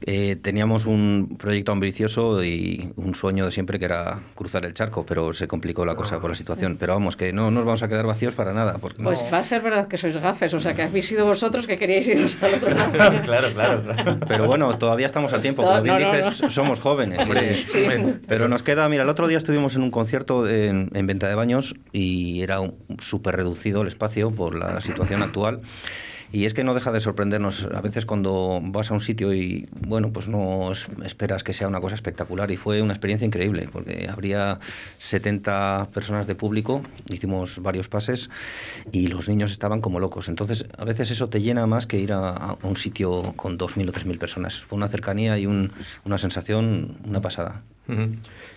[0.06, 5.04] eh, teníamos un proyecto ambicioso y un sueño de siempre que era cruzar el charco,
[5.06, 6.76] pero se complicó la cosa por la situación.
[6.78, 8.78] Pero vamos, que no nos vamos a quedar vacíos para nada.
[8.80, 11.66] Porque Pues va a ser verdad que sois gafes, o sea que habéis sido vosotros
[11.66, 12.90] que queríais iros al otro lado.
[13.24, 14.18] claro, claro, claro.
[14.26, 16.50] Pero bueno, todavía estamos a tiempo, No, como bien no, no, dices, no.
[16.50, 17.26] somos jóvenes.
[17.34, 17.86] Eh, Sí.
[18.26, 21.34] Pero nos queda, mira, el otro día estuvimos en un concierto en, en venta de
[21.34, 22.58] baños y era
[22.98, 25.60] súper reducido el espacio por la situación actual.
[26.32, 29.68] Y es que no deja de sorprendernos a veces cuando vas a un sitio y,
[29.88, 32.52] bueno, pues no es- esperas que sea una cosa espectacular.
[32.52, 34.60] Y fue una experiencia increíble, porque habría
[34.98, 38.30] 70 personas de público, hicimos varios pases
[38.92, 40.28] y los niños estaban como locos.
[40.28, 43.88] Entonces, a veces eso te llena más que ir a, a un sitio con 2.000
[43.88, 44.62] o 3.000 personas.
[44.62, 45.72] Fue una cercanía y un-
[46.04, 47.62] una sensación, una pasada.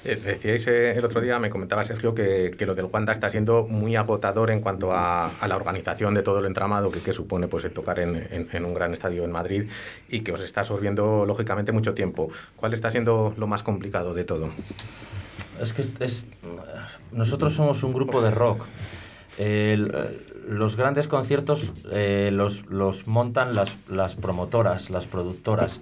[0.05, 3.29] Eh, Decíais eh, el otro día, me comentaba Sergio, que, que lo del Wanda está
[3.29, 7.13] siendo muy agotador en cuanto a, a la organización de todo el entramado que, que
[7.13, 9.69] supone pues, el tocar en, en- en un gran estadio en Madrid
[10.09, 12.29] y que os está absorbiendo lógicamente mucho tiempo.
[12.57, 14.49] ¿Cuál está siendo lo más complicado de todo?
[15.61, 16.27] Es que es- es-
[17.11, 18.65] nosotros somos un grupo de rock.
[19.37, 19.91] El-
[20.47, 25.79] los grandes conciertos eh, los, los montan las, las promotoras, las productoras,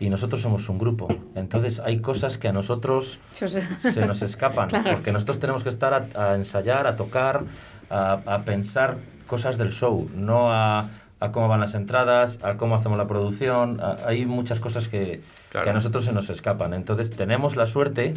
[0.00, 1.08] y nosotros somos un grupo.
[1.34, 4.92] Entonces hay cosas que a nosotros Se os- se nos escapan, Claro.
[4.92, 7.42] porque nosotros tenemos que estar a, a ensayar, a tocar,
[7.90, 10.88] a, a pensar cosas del show, no a,
[11.20, 13.80] a cómo van las entradas, a cómo hacemos la producción.
[13.80, 15.64] a- hay muchas cosas que, Claro.
[15.64, 16.74] que a nosotros se nos escapan.
[16.74, 18.14] Entonces tenemos la suerte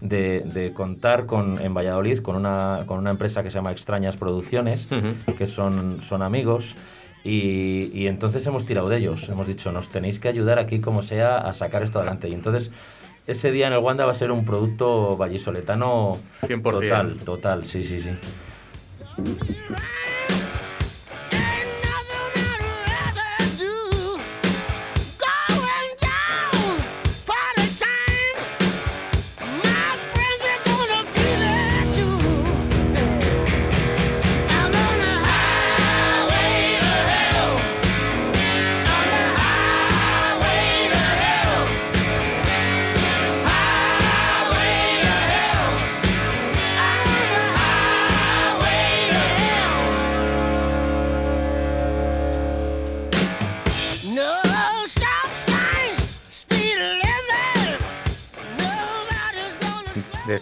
[0.00, 4.16] de, de contar con, en Valladolid con una, con una empresa que se llama Extrañas
[4.16, 4.88] Producciones,
[5.36, 6.76] que son, son amigos
[7.24, 9.28] Y, y entonces hemos tirado de ellos.
[9.28, 12.28] Hemos dicho, nos tenéis que ayudar aquí como sea a sacar esto adelante.
[12.28, 12.70] Y entonces
[13.26, 16.62] ese día en el Wanda va a ser un producto vallisoletano 100%.
[16.62, 18.10] total, total, sí, sí, sí.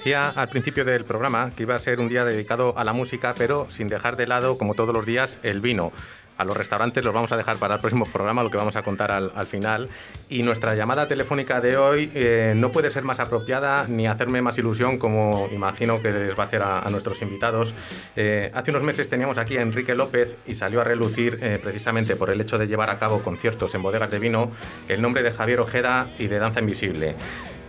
[0.06, 3.34] Decía al principio del programa que iba a ser un día dedicado a la música,
[3.36, 5.92] pero sin dejar de lado, como todos los días, el vino.
[6.38, 8.82] A los restaurantes los vamos a dejar para el próximo programa, lo que vamos a
[8.82, 9.88] contar al, al final.
[10.28, 14.56] Y nuestra llamada telefónica de hoy eh, no puede ser más apropiada ni hacerme más
[14.58, 17.74] ilusión como imagino que les va a hacer a, a nuestros invitados.
[18.14, 22.14] Eh, hace unos meses teníamos aquí a Enrique López y salió a relucir eh, precisamente
[22.14, 24.52] por el hecho de llevar a cabo conciertos en bodegas de vino
[24.86, 27.16] el nombre de Javier Ojeda y de Danza Invisible.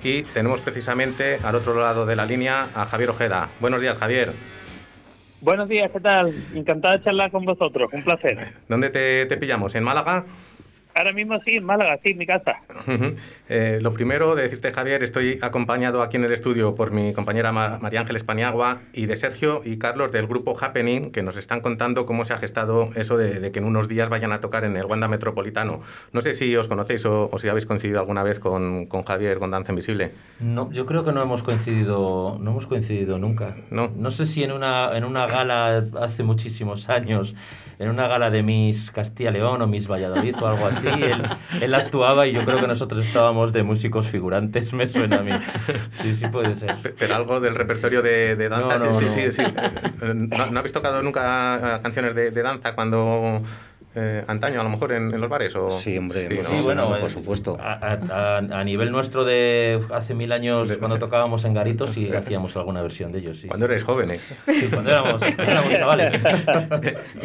[0.03, 3.49] Y tenemos precisamente al otro lado de la línea a Javier Ojeda.
[3.59, 4.31] Buenos días, Javier.
[5.41, 6.33] Buenos días, ¿qué tal?
[6.55, 8.53] Encantado de charlar con vosotros, un placer.
[8.67, 9.75] ¿Dónde te, te pillamos?
[9.75, 10.25] ¿En Málaga?
[10.97, 12.55] Ahora mismo sí, en Málaga, sí, en mi casa.
[13.49, 17.51] Eh, lo primero de decirte, Javier, estoy acompañado aquí en el estudio por mi compañera
[17.51, 21.61] Ma- María Ángeles Paniagua y de Sergio y Carlos del grupo Happening, que nos están
[21.61, 24.63] contando cómo se ha gestado eso de, de que en unos días vayan a tocar
[24.63, 25.81] en el Wanda Metropolitano.
[26.13, 29.37] No sé si os conocéis o, o si habéis coincidido alguna vez con, con Javier
[29.37, 30.11] con Danza Invisible.
[30.39, 33.55] No, yo creo que no hemos coincidido, no hemos coincidido nunca.
[33.69, 33.91] No.
[33.95, 37.35] No sé si en una, en una gala hace muchísimos años,
[37.79, 41.23] en una gala de Miss Castilla León o Miss Valladolid o algo así, él,
[41.61, 45.31] él actuaba y yo creo que nosotros estábamos de músicos figurantes, me suena a mí.
[46.01, 46.77] Sí, sí puede ser.
[46.81, 49.11] Pe- Pero algo del repertorio de, de danza, No, no, sí, no.
[49.11, 49.41] sí, sí, sí.
[50.01, 53.41] Eh, ¿No, no habéis tocado nunca eh, canciones de, de danza cuando
[53.99, 55.55] eh, antaño, a lo mejor, en, en los bares?
[55.55, 55.71] O...
[55.71, 56.57] Sí, hombre, Sí, hemos ¿no?
[56.59, 57.57] sonado, eh, por supuesto.
[57.59, 62.11] A, a- a- nivel nuestro de hace mil años, De- cuando tocábamos en Garitos, sí
[62.15, 63.39] hacíamos alguna versión de ellos.
[63.39, 64.21] Sí, Cuando erais jóvenes.
[64.47, 66.11] Sí, cuando éramos, éramos chavales.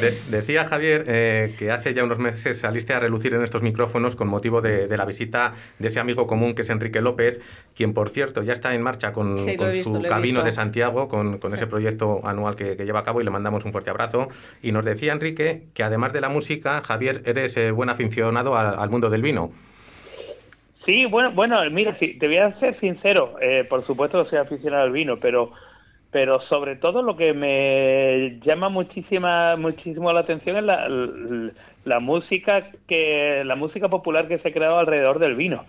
[0.01, 4.17] De- decía Javier eh, que hace ya unos meses saliste a relucir en estos micrófonos
[4.17, 7.41] con motivo de, de la visita de ese amigo común que es Enrique López,
[7.77, 11.09] quien por cierto ya está en marcha con, Sí, con visto, su Camino de Santiago,
[11.09, 11.57] con, con Sí.
[11.57, 14.29] ese proyecto anual que, que lleva a cabo y le mandamos un fuerte abrazo.
[14.63, 18.91] Y nos decía Enrique que además de la música, Javier, eres eh, buen aficionado al,
[18.91, 19.51] mundo del vino.
[20.87, 24.39] Sí, bueno, bueno, mira, sí, te voy a ser sincero, eh, por supuesto que soy
[24.39, 25.53] aficionado al vino, pero
[26.11, 31.51] pero sobre todo lo que me llama muchísima muchísimo la atención es la, la,
[31.85, 35.65] la música que la música popular que se ha creado alrededor del vino,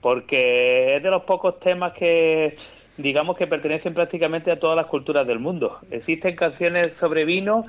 [0.00, 2.56] porque es de los pocos temas que
[2.96, 5.78] digamos que pertenecen prácticamente a todas las culturas del mundo.
[5.90, 7.64] Existen canciones sobre vino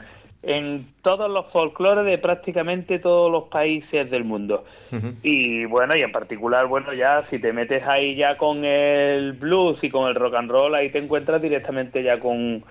[0.48, 4.64] en todos los folclores de prácticamente todos los países del mundo.
[5.24, 9.84] Y bueno, y en particular, bueno, ya si te metes ahí ya con el blues
[9.84, 12.64] y con el rock and roll, ahí te encuentras directamente ya con,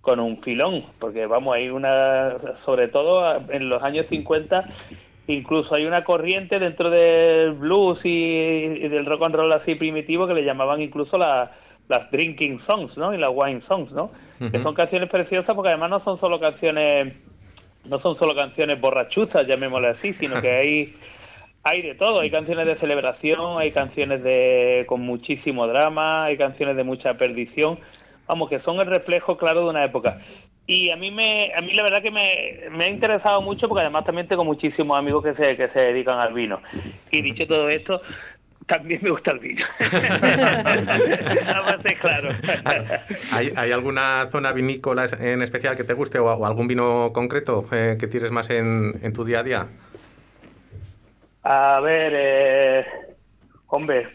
[0.00, 4.64] con un filón, porque vamos, hay una, sobre todo en los años 50,
[5.26, 10.26] incluso hay una corriente dentro del blues y, y del rock and roll así primitivo
[10.26, 11.50] que le llamaban incluso la-
[11.88, 13.12] las drinking songs, ¿no?
[13.14, 14.10] Y las wine songs, ¿no?
[14.38, 17.16] Que son canciones preciosas porque además no son solo canciones
[17.84, 20.94] no son solo canciones borrachuzas, llamémosle así, sino que hay
[21.64, 26.76] hay de todo, hay canciones de celebración, hay canciones de con muchísimo drama, hay canciones
[26.76, 27.78] de mucha perdición,
[28.26, 30.20] vamos, que son el reflejo claro de una época.
[30.66, 33.80] Y a mí me a mí la verdad que me, me ha interesado mucho porque
[33.82, 36.60] además también tengo muchísimos amigos que se que se dedican al vino.
[37.10, 38.02] Y dicho todo esto,
[38.68, 39.64] también me gusta el vino.
[42.00, 42.28] Claro.
[43.32, 47.66] ¿Hay, hay alguna zona vinícola en especial que te guste o, o algún vino concreto
[47.72, 49.66] eh, que tires más en, en tu día a día?
[51.42, 52.86] A ver, eh,
[53.68, 54.08] hombre,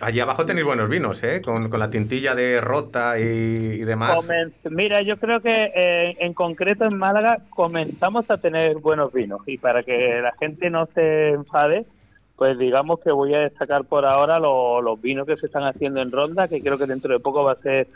[0.00, 1.40] Allí abajo tenéis buenos vinos, ¿eh?
[1.42, 4.16] Con, con la tintilla de rota y, y demás.
[4.16, 9.42] Comen- Mira, yo creo que eh, en concreto en Málaga comenzamos a tener buenos vinos
[9.46, 11.86] y para que la gente no se enfade,
[12.36, 16.00] pues digamos que voy a destacar por ahora lo- los vinos que se están haciendo
[16.00, 17.88] en Ronda, que creo que dentro de poco va a ser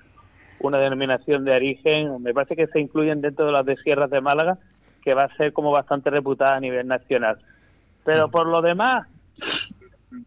[0.60, 4.20] una denominación de origen, me parece que se incluyen dentro de las de Sierras de
[4.20, 4.58] Málaga,
[5.02, 7.38] que va a ser como bastante reputada a nivel nacional.
[8.04, 9.06] Pero por lo demás,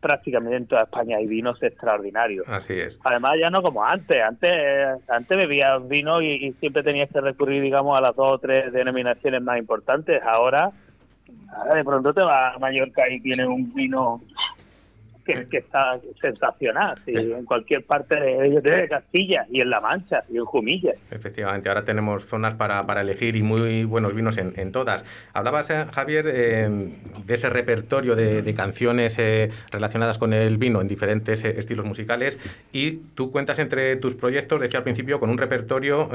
[0.01, 2.45] prácticamente en toda España hay vinos extraordinarios.
[2.47, 2.99] Así es.
[3.03, 4.21] Además, ya no como antes.
[4.21, 4.51] Antes
[5.07, 8.71] antes bebías vino y, y siempre tenías que recurrir, digamos, a las dos o tres
[8.71, 10.21] denominaciones más importantes.
[10.23, 10.71] Ahora,
[11.55, 14.21] Ahora de pronto te vas a Mallorca y tienes un vino
[15.25, 20.23] que, que está sensacional, sí, en cualquier parte de, de Castilla y en La Mancha
[20.27, 20.93] y en Jumilla.
[21.11, 25.05] Efectivamente, ahora tenemos zonas para, para elegir y muy buenos vinos en, en todas.
[25.33, 26.91] Hablabas, eh, Javier, eh,
[27.25, 31.85] de ese repertorio de, de canciones eh, relacionadas con el vino en diferentes eh, estilos
[31.85, 32.39] musicales
[32.71, 36.09] y tú cuentas entre tus proyectos, decía al principio, con un repertorio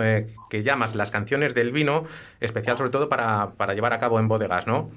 [0.50, 2.04] que llamas las canciones del vino,
[2.40, 4.90] especial sobre todo para, para llevar a cabo en bodegas, ¿no?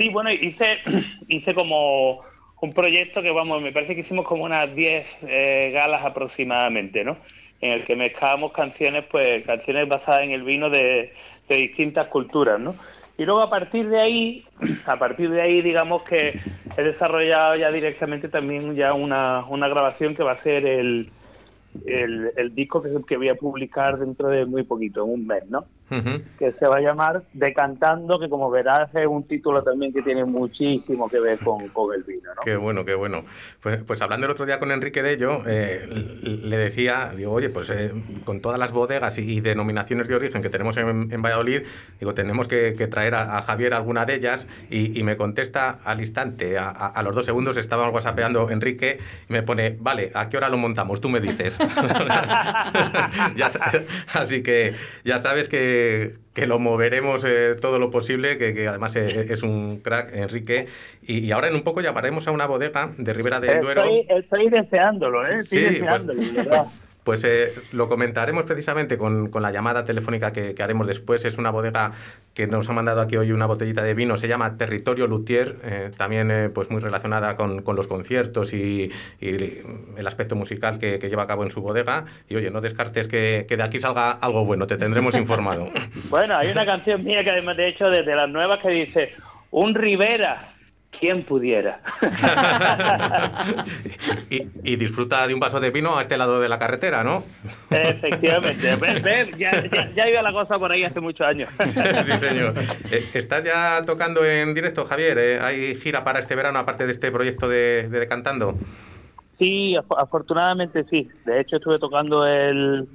[0.00, 0.78] Sí, bueno, hice,
[1.28, 2.20] hice como
[2.62, 7.18] un proyecto que, vamos, me parece que hicimos como unas 10 eh, galas aproximadamente, ¿no?
[7.60, 11.12] En el que mezclábamos canciones, pues, canciones basadas en el vino de,
[11.50, 12.76] de distintas culturas, ¿no?
[13.18, 14.44] Y luego a partir de ahí,
[14.86, 16.40] a partir de ahí, digamos que
[16.78, 21.10] he desarrollado ya directamente también ya una, una grabación que va a ser el,
[21.86, 25.42] el, el disco que, que voy a publicar dentro de muy poquito, en un mes,
[25.48, 25.66] ¿no?
[26.38, 30.24] Que se va a llamar Decantando, que como verás es un título también que tiene
[30.24, 32.42] muchísimo que ver con, con el vino, ¿no?
[32.44, 33.24] Qué bueno, qué bueno.
[33.60, 35.80] Pues, pues hablando el otro día con Enrique de ello, eh,
[36.22, 37.90] le decía, digo, oye, pues eh,
[38.24, 41.62] con todas las bodegas y, y denominaciones de origen que tenemos en, en Valladolid,
[41.98, 45.70] digo, tenemos que, que traer a, a Javier alguna de ellas y, y me contesta
[45.84, 50.12] al instante, a, a- a los dos segundos estaba whatsappeando Enrique y me pone, vale,
[50.14, 51.00] ¿a qué hora lo montamos?
[51.00, 51.58] Tú me dices.
[53.36, 53.48] Ya
[54.14, 58.94] así que ya sabes que, que lo moveremos eh, todo lo posible, que, que además
[58.96, 60.66] eh, es un crack, Enrique.
[61.02, 63.82] Y, y ahora en un poco llamaremos a una bodega de Ribera del Duero.
[63.84, 65.40] Estoy, estoy deseándolo, ¿eh?
[65.40, 66.32] Estoy Sí, deseándolo, bueno.
[66.32, 66.64] de verdad.
[66.64, 66.89] Pues
[67.24, 71.24] eh, lo comentaremos precisamente con, con la llamada telefónica que, haremos después.
[71.24, 71.92] Es una bodega
[72.34, 75.90] que nos ha mandado aquí hoy una botellita de vino, se llama Territorio Luthier, eh,
[75.96, 81.08] también eh, pues muy relacionada con, con los conciertos y, el aspecto musical que, que
[81.08, 82.04] lleva a cabo en su bodega.
[82.28, 85.68] Y oye, no descartes que, que de aquí salga algo bueno, te tendremos informado.
[86.08, 89.12] Bueno, hay una canción mía que además de hecho desde las nuevas que dice
[89.50, 90.54] Un Rivera,
[91.00, 91.80] ¿quién pudiera?
[94.30, 97.22] y, y disfruta de un vaso de vino a este lado de la carretera, ¿no?
[97.70, 101.48] Efectivamente, ya, ya, ya iba la cosa por ahí hace muchos años.
[102.04, 102.54] sí, señor.
[102.90, 105.18] Eh, ¿Estás ya tocando en directo, Javier?
[105.18, 108.54] Eh, ¿Hay gira para este verano, aparte de este proyecto de, de Decantando?
[109.38, 111.08] Sí, af- afortunadamente sí.
[111.24, 112.86] De hecho estuve tocando el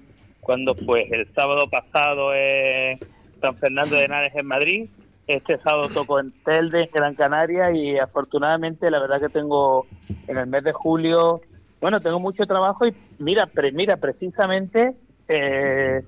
[0.41, 2.99] cuando fue el sábado pasado en
[3.41, 4.89] San Fernando de Henares en Madrid.
[5.27, 9.87] Este sábado toco en Telde, en Gran Canaria y afortunadamente la verdad que tengo
[10.27, 11.41] en el mes de julio,
[11.81, 14.93] bueno, tengo mucho trabajo y mira, pre- mira precisamente
[15.27, 16.03] eh,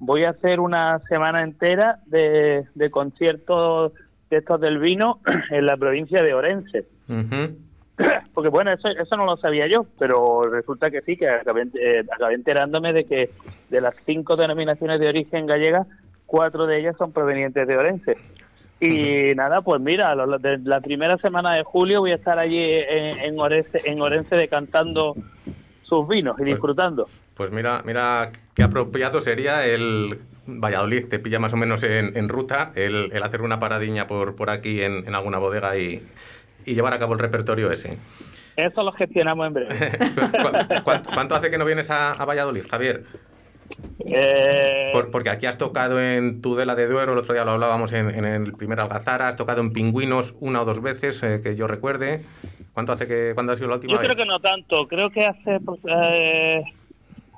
[0.00, 3.92] voy a hacer una semana entera de, de conciertos
[4.30, 6.86] de estos del vino en la provincia de Orense.
[8.34, 12.04] Porque bueno, eso, eso no lo sabía yo, pero resulta que sí, que acabé, eh,
[12.12, 13.30] acabé enterándome de que
[13.70, 15.86] de las cinco denominaciones de origen gallega,
[16.26, 18.16] cuatro de ellas son provenientes de Orense.
[18.80, 23.18] Y nada, pues mira, de la primera semana de julio voy a estar allí en,
[23.18, 25.14] en Orense, en Orense decantando
[25.82, 27.08] sus vinos y disfrutando.
[27.34, 32.28] Pues mira, mira qué apropiado sería el Valladolid, te pilla más o menos en, en
[32.28, 36.02] ruta, el, el hacer una paradiña por, por aquí en, en alguna bodega y,
[36.64, 37.96] y llevar a cabo el repertorio ese.
[38.56, 39.74] Eso lo gestionamos en breve.
[40.14, 43.04] ¿Cu- cuánto, cuánto hace que no vienes a, a Valladolid, Javier?
[44.04, 47.92] Eh, Por- porque aquí has tocado en Tudela de Duero, el otro día lo hablábamos
[47.92, 51.56] en, en el primer Algazara, has tocado en Pingüinos una o dos veces, eh, que
[51.56, 52.22] yo recuerde.
[52.72, 54.06] ¿Cuánto hace que, cuándo ha sido la última yo vez?
[54.06, 56.62] creo que no tanto, creo que hace, pues, eh,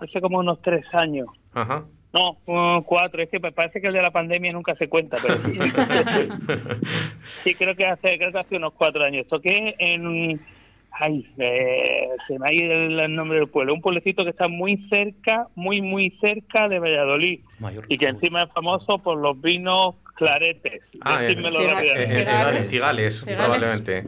[0.01, 1.29] hace como unos tres años.
[1.55, 1.85] Ajá.
[2.13, 2.37] No,
[2.85, 3.23] cuatro.
[3.23, 5.59] Es que parece que el de la pandemia nunca se cuenta, pero sí,
[7.45, 9.27] sí, creo que hace creo que hace unos cuatro años.
[9.29, 10.41] Toqué en
[10.91, 14.49] ay, eh, se me ha ido el, el nombre del pueblo, un pueblecito que está
[14.49, 17.41] muy cerca, muy muy cerca de Valladolid
[17.89, 20.83] y que encima es famoso por los vinos claretes.
[21.01, 21.93] Ah, en- rápidamente.
[22.03, 22.11] en-
[22.57, 23.25] en Cigales, Cigales.
[23.37, 24.05] probablemente.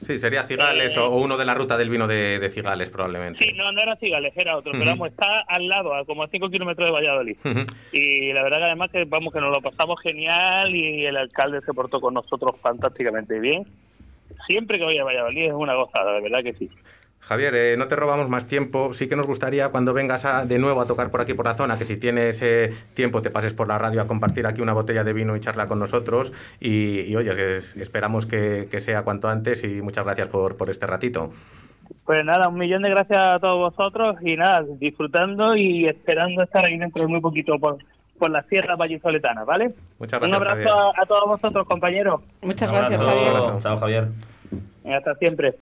[0.00, 2.90] Sí, sería Cigales Eh, o, o uno de la ruta del vino de, de Cigales,
[2.90, 3.42] probablemente.
[3.42, 6.28] Sí, no, no era Cigales, era otro, pero vamos, está al lado, a como a
[6.28, 7.36] cinco kilómetros de Valladolid.
[7.90, 11.60] Y la verdad que además que vamos que nos lo pasamos genial y el alcalde
[11.64, 13.64] se portó con nosotros fantásticamente bien.
[14.46, 16.70] Siempre que voy a Valladolid es una gozada, la verdad que sí.
[17.20, 18.92] Javier, eh, no te robamos más tiempo.
[18.92, 21.54] Sí que nos gustaría cuando vengas a- de nuevo a tocar por aquí por la
[21.54, 24.74] zona, que si tienes eh, tiempo te pases por la radio a compartir aquí una
[24.74, 26.34] botella de vino y charla con nosotros.
[26.60, 30.68] Y, y, oye, que esperamos que, que sea cuanto antes y muchas gracias por, por
[30.68, 31.32] este ratito.
[32.04, 36.66] Pues nada, un millón de gracias a todos vosotros y nada, disfrutando y esperando estar
[36.66, 37.78] ahí dentro de muy poquito por,
[38.18, 39.72] por las tierras vallisoletanas, ¿vale?
[39.98, 42.20] Muchas Un gracias, abrazo a, a todos vosotros, compañeros.
[42.42, 43.02] Muchas Un gracias.
[43.02, 43.32] Javier.
[43.60, 44.08] Chao, Javier.
[44.84, 45.58] Hasta siempre.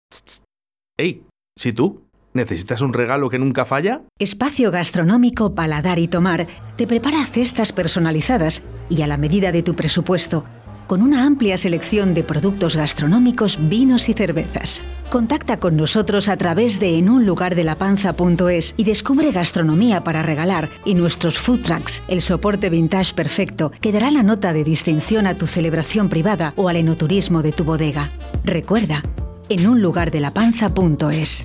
[0.96, 1.22] Ey,
[1.56, 2.02] si tú
[2.34, 8.62] necesitas un regalo que nunca falla, Espacio Gastronómico Paladar y Tomar te prepara cestas personalizadas
[8.88, 10.44] y a la medida de tu presupuesto,
[10.92, 14.82] con una amplia selección de productos gastronómicos, vinos y cervezas.
[15.10, 21.62] Contacta con nosotros a través de enunlugardelapanza.es y descubre gastronomía para regalar y nuestros food
[21.62, 26.52] trucks, el soporte vintage perfecto que dará la nota de distinción a tu celebración privada
[26.56, 28.10] o al enoturismo de tu bodega.
[28.44, 29.02] Recuerda,
[29.48, 31.44] enunlugardelapanza.es.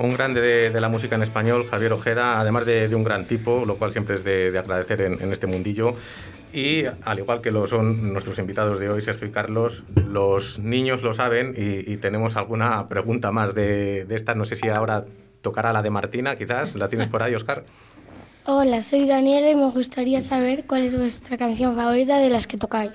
[0.00, 3.26] Un grande de, de la música en español, Javier Ojeda, además de, de un gran
[3.26, 5.94] tipo, lo cual siempre es de, de agradecer en, en este mundillo.
[6.54, 11.02] Y al igual que lo son nuestros invitados de hoy, Sergio y Carlos, los niños
[11.02, 14.34] lo saben y, y tenemos alguna pregunta más de, de esta.
[14.34, 15.04] No sé si ahora
[15.42, 16.74] tocará la de Martina, quizás.
[16.74, 17.64] ¿La tienes por ahí, Oscar?
[18.46, 22.56] Hola, soy Daniela y me gustaría saber cuál es vuestra canción favorita de las que
[22.56, 22.92] tocáis.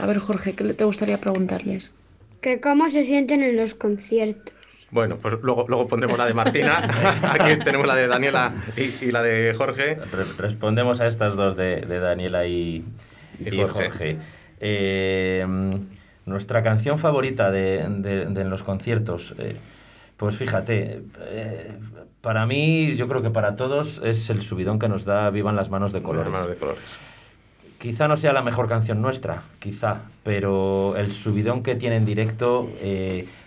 [0.00, 1.94] A ver, Jorge, ¿qué te gustaría preguntarles?
[2.40, 4.54] Que cómo se sienten en los conciertos.
[4.94, 6.78] Bueno, pues luego, luego pondremos la de Martina.
[7.32, 9.96] Aquí tenemos la de Daniela y, y la de Jorge.
[9.96, 12.84] Re- respondemos a estas dos de, de Daniela y,
[13.40, 13.90] Y y Jorge.
[13.90, 14.16] Jorge.
[14.60, 15.44] Eh,
[16.26, 19.56] nuestra canción favorita de, de- los conciertos, eh,
[20.16, 21.72] pues fíjate, eh,
[22.20, 25.70] para mí, yo creo que para todos es el subidón que nos da Vivan las
[25.70, 26.30] manos de colores.
[26.32, 26.82] Manos de colores.
[27.78, 32.70] Quizá no sea la mejor canción nuestra, quizá, pero el subidón que tiene en directo,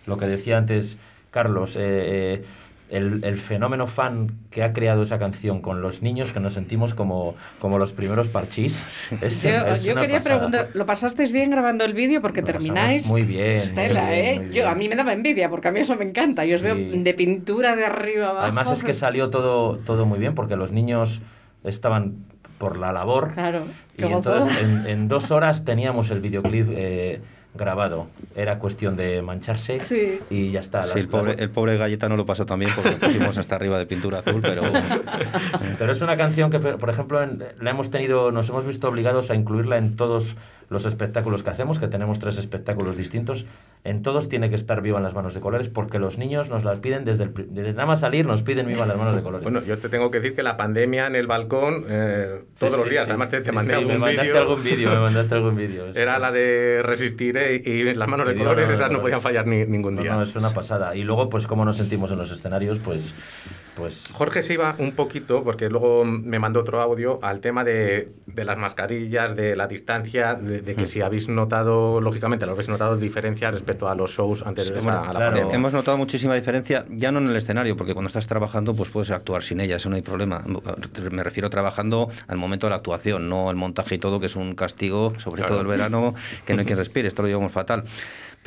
[0.05, 0.97] lo que decía antes
[1.37, 2.43] Carlos, eh, eh,
[2.89, 6.93] el, el fenómeno fan que ha creado esa canción con los niños que nos sentimos
[6.95, 8.81] como, como los primeros parchís.
[9.21, 10.35] es- Yo, es yo una quería pasada.
[10.37, 12.21] preguntar, ¿lo pasasteis bien grabando el vídeo?
[12.21, 13.05] Porque Lo termináis.
[13.05, 14.39] muy bien, muy Tela, bien, ¿eh?
[14.45, 16.45] muy Yo, a mí me daba envidia, porque a mí eso me encanta.
[16.45, 18.43] Yo os veo de pintura de arriba abajo.
[18.45, 21.21] Además es que salió todo, todo muy bien porque los niños
[21.63, 22.15] estaban
[22.57, 23.63] por la labor Claro.
[23.97, 27.21] y entonces en, en dos horas teníamos el videoclip eh,
[27.57, 28.07] grabado.
[28.35, 30.19] Era cuestión de mancharse Sí.
[30.29, 30.83] y ya está.
[30.83, 33.37] Sí, Las- el, pobre, las- el pobre galleta no lo pasó tan bien porque pusimos
[33.37, 34.61] hasta arriba de pintura azul, pero
[35.79, 39.29] Pero es una canción que, por ejemplo, en- la hemos tenido, nos hemos visto obligados
[39.31, 40.35] a incluirla en todos
[40.69, 43.45] los espectáculos que hacemos, que tenemos tres espectáculos distintos.
[43.83, 46.63] En todos tiene que estar Viva en las manos de colores, porque los niños nos
[46.63, 49.21] las piden desde, el, desde nada más salir, nos piden Viva en las manos de
[49.23, 49.43] colores.
[49.43, 52.77] Bueno, yo te tengo que decir que la pandemia en el balcón, eh, todos Sí,
[52.77, 53.11] los sí, días, sí.
[53.11, 54.37] además te, te mandé algún mandaste vídeo.
[54.41, 55.85] algún vídeo, me mandaste algún vídeo.
[55.95, 59.47] Era la de Resistiré y las manos de colores, Manos de esas no podían fallar
[59.47, 60.15] ni, ningún No, día.
[60.15, 60.95] no, es una pasada.
[60.95, 63.13] Y luego, pues, cómo nos sentimos en los escenarios, pues...
[63.75, 68.09] pues Jorge se iba un poquito, porque luego me mandó otro audio, al tema de,
[68.25, 70.87] de las mascarillas, de la distancia, de, de que Mm.
[70.87, 75.01] si habéis notado, lógicamente, lo habéis notado diferencia respecto a los shows anteriores Hemos, a,
[75.01, 75.25] a la claro.
[75.33, 75.55] pandemia.
[75.55, 79.11] hemos notado muchísima diferencia, ya no en el escenario, porque cuando estás trabajando pues puedes
[79.11, 80.43] actuar sin ella, eso no hay problema.
[81.11, 84.35] Me refiero trabajando al momento de la actuación, no el montaje y todo, que es
[84.35, 85.53] un castigo, sobre Claro.
[85.55, 86.13] todo el verano,
[86.45, 87.83] que no hay quien respire, esto lo llevamos fatal.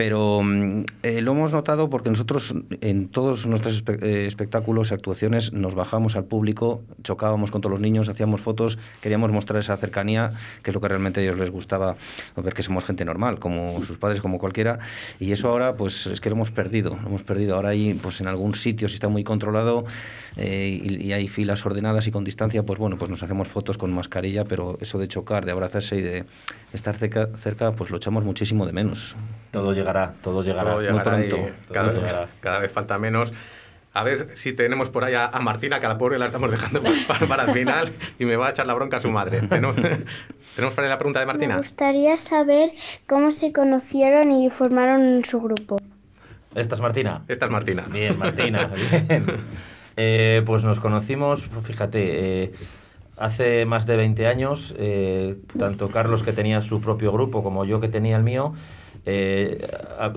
[0.01, 5.53] Pero mm, eh, lo hemos notado porque nosotros en todos nuestros eh, espectáculos y actuaciones
[5.53, 10.33] nos bajamos al público, chocábamos con todos los niños, hacíamos fotos, queríamos mostrar esa cercanía,
[10.63, 11.97] que es lo que realmente a ellos les gustaba,
[12.35, 14.79] ver que somos gente normal, como sus padres, como cualquiera,
[15.19, 17.57] y eso ahora pues es que lo hemos perdido, lo hemos perdido.
[17.57, 19.85] Ahora hay pues en algún sitio, si está muy controlado
[20.39, 23.77] eh, y, y hay filas ordenadas y con distancia, pues bueno, pues nos hacemos fotos
[23.77, 26.25] con mascarilla, pero eso de chocar, de abrazarse y de
[26.73, 29.17] estar cerca, cerca pues lo echamos muchísimo de menos.
[29.51, 30.71] todo llegará, todo llegará.
[30.71, 31.51] Todo muy llegará y pronto.
[31.73, 32.29] cada, Todo llegará.
[32.41, 33.33] cada vez falta menos.
[33.93, 36.49] A ver si tenemos por ahí a, a Martina, que a la pobre la estamos
[36.51, 39.41] dejando para, para el final y me va a echar la bronca a su madre.
[39.49, 39.75] ¿Tenemos,
[40.55, 41.57] ¿tenemos por ahí la pregunta de Me Martina?
[41.57, 42.71] gustaría saber
[43.09, 45.79] cómo se conocieron y formaron su grupo.
[46.55, 47.23] ¿Esta es Martina?
[47.27, 47.85] Esta es Martina.
[47.91, 48.67] Bien, Martina,
[49.09, 49.25] bien.
[49.97, 52.53] Eh, pues nos conocimos, fíjate, eh,
[53.21, 57.79] hace más de 20 años, eh, tanto Carlos que tenía su propio grupo como yo
[57.79, 58.55] que tenía el mío,
[59.07, 59.69] eh,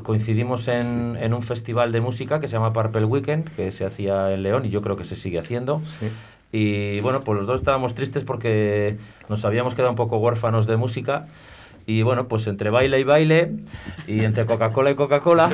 [0.04, 4.34] coincidimos en, en un festival de música que se llama Purple Weekend, que se hacía
[4.34, 5.82] en León y yo creo que se sigue haciendo.
[6.52, 8.98] Y bueno, pues los dos estábamos tristes porque
[9.28, 11.28] nos habíamos quedado un poco huérfanos de música.
[11.86, 13.52] Y bueno, pues entre baile y baile,
[14.08, 15.50] y entre Coca-Cola y Coca-Cola,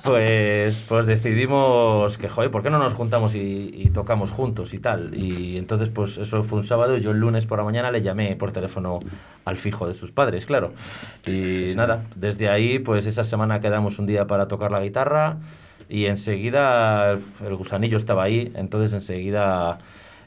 [0.04, 4.78] pues, pues decidimos que, joder, ¿por qué no nos juntamos y, y tocamos juntos y
[4.78, 5.14] tal?
[5.14, 8.36] Y entonces, pues eso fue un sábado, yo el lunes por la mañana le llamé
[8.36, 8.98] por teléfono
[9.46, 10.72] al fijo de sus padres, claro.
[11.26, 15.38] Y nada, desde ahí, pues esa semana quedamos un día para tocar la guitarra,
[15.88, 19.78] y enseguida el gusanillo estaba ahí, entonces enseguida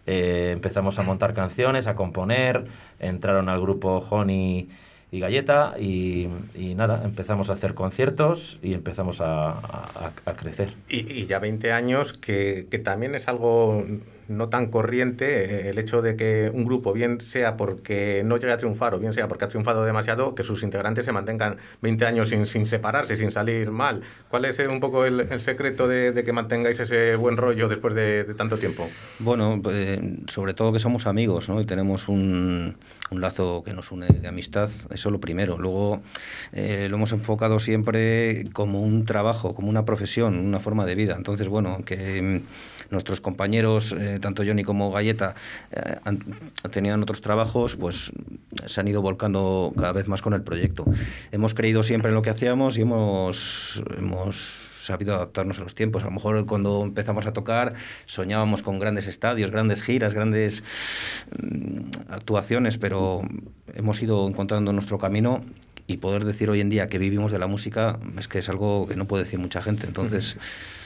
[0.05, 2.65] eh, empezamos a montar canciones, a componer,
[2.99, 4.69] entraron al grupo Honey
[5.11, 10.73] y Galleta y, y nada, empezamos a hacer conciertos y empezamos a, a- crecer.
[10.89, 13.83] Y, y ya 20 años, que, que también es algo
[14.27, 18.51] no tan corriente eh, el hecho de que un grupo, bien sea porque no llegue
[18.51, 22.05] a triunfar o bien sea porque ha triunfado demasiado, que sus integrantes se mantengan 20
[22.05, 24.01] años sin, sin separarse, sin salir mal.
[24.29, 27.67] ¿Cuál es eh, un poco el, el secreto de, de que mantengáis ese buen rollo
[27.67, 28.87] después de, tanto tiempo?
[29.19, 31.61] Bueno, eh, sobre todo que somos amigos, ¿no?
[31.61, 32.75] Y tenemos un,
[33.09, 35.57] un lazo que nos une de amistad, eso lo primero.
[35.57, 36.01] Luego
[36.53, 41.15] lo hemos enfocado siempre como un trabajo, como una profesión, una forma de vida.
[41.15, 45.35] Entonces, bueno, que mm, nuestros compañeros, tanto Johnny como Galleta,
[45.71, 46.19] eh, han,
[46.71, 48.11] tenían otros trabajos, pues
[48.65, 50.85] se han ido volcando cada vez más con el proyecto.
[51.31, 56.03] Hemos creído siempre en lo que hacíamos y hemos, hemos sabido adaptarnos a los tiempos.
[56.03, 57.73] A lo mejor cuando empezamos a tocar
[58.05, 60.63] soñábamos con grandes estadios, grandes giras, grandes
[61.41, 63.21] mm, actuaciones, pero
[63.75, 65.41] hemos ido encontrando nuestro camino
[65.87, 68.87] y poder decir hoy en día que vivimos de la música es que es algo
[68.87, 69.87] que no puede decir mucha gente.
[69.87, 70.37] Entonces,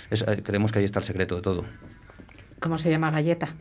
[0.10, 1.66] es- eh, creemos que ahí está el secreto de todo.
[2.62, 3.56] ¿Cómo se llama galleta?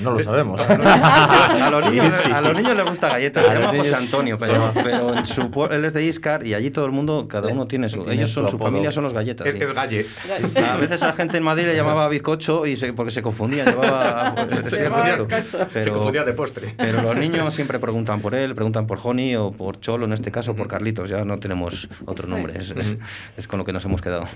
[0.00, 0.60] No lo sabemos.
[0.60, 2.30] A los, Sí, niños, sí.
[2.32, 5.26] a los niños les gusta galleta, A se llama José niños- Antonio, pero, pero en
[5.26, 8.08] su él es de Iscar y allí todo el mundo, cada uno tiene su.
[8.10, 9.46] Ellos su son, su familia son los galletas.
[9.46, 9.62] Es, sí.
[9.62, 10.06] es galle.
[10.72, 14.34] A veces la gente en Madrid le llamaba bizcocho y se, porque se confundían, llevaba,
[14.68, 15.66] Se confundía- bizcocho.
[15.72, 16.74] se confundía de postre.
[16.76, 20.30] Pero los niños siempre preguntan por él, preguntan por Joni o por Cholo, en este
[20.30, 22.96] caso por Carlitos, ya no tenemos otro nombre, es, es-
[23.36, 24.26] es con lo que nos hemos quedado.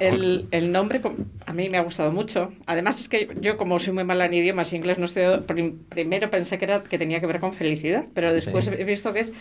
[0.00, 1.00] El, el nombre
[1.46, 2.52] a mí me ha gustado mucho.
[2.66, 5.06] Además es que yo como soy muy mala en idiomas inglés no
[5.46, 8.70] prim- primero pensé que, era, que tenía que ver con felicidad, pero después Sí.
[8.76, 9.32] he visto que es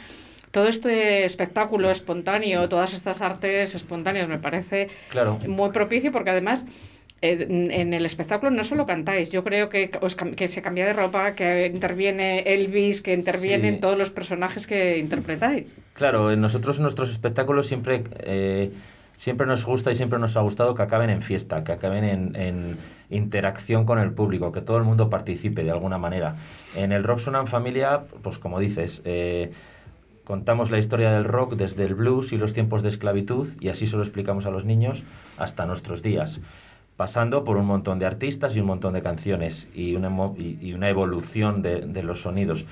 [0.52, 5.40] todo este espectáculo espontáneo, todas estas artes espontáneas me parece Claro.
[5.48, 6.66] muy propicio porque además
[7.22, 10.94] eh, en el espectáculo no solo cantáis, yo creo que, os que se cambia de
[10.94, 13.80] ropa, que interviene Elvis, que intervienen Sí.
[13.80, 15.76] todos los personajes que interpretáis.
[15.94, 18.70] Claro, nosotros en nuestros espectáculos siempre, eh,
[19.18, 22.36] siempre nos gusta y siempre nos ha gustado que acaben en fiesta, que acaben en,
[22.36, 22.78] en
[23.10, 26.36] interacción con el público, que todo el mundo participe de alguna manera.
[26.76, 29.52] En el Rock Sunan Familia, pues como dices, eh,
[30.24, 33.86] contamos la historia del rock desde el blues y los tiempos de esclavitud y así
[33.86, 35.04] se lo explicamos a los niños
[35.38, 36.42] hasta nuestros días
[36.98, 40.90] pasando por un montón de artistas y un montón de canciones y una, y una
[40.90, 42.66] evolución de, de los sonidos.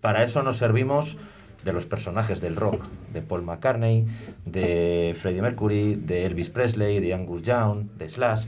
[0.00, 1.16] Para eso nos servimos
[1.64, 4.06] de los personajes del rock, de Paul McCartney,
[4.44, 8.44] de Freddie Mercury, de Elvis Presley, de Angus Young, de Slash.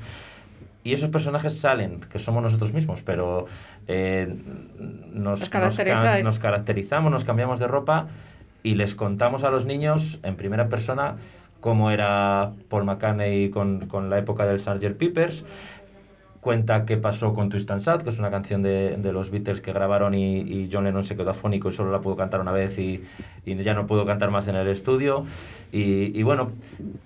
[0.84, 3.46] Y esos personajes salen, que somos nosotros mismos, pero
[3.88, 4.34] eh,
[5.12, 5.58] nos, ca-
[6.24, 8.08] nos caracterizamos, nos cambiamos de ropa
[8.62, 11.16] y les contamos a los niños en primera persona
[11.60, 14.94] cómo era Paul McCartney con, con la época del Sgt.
[14.96, 15.44] Peppers,
[16.40, 19.60] cuenta qué pasó con Twist and Shout, que es una canción de, de los Beatles
[19.60, 22.52] que grabaron y, y John Lennon se quedó afónico y solo la pudo cantar una
[22.52, 23.02] vez y,
[23.44, 25.26] y ya no pudo cantar más en el estudio.
[25.72, 26.52] Y, y bueno,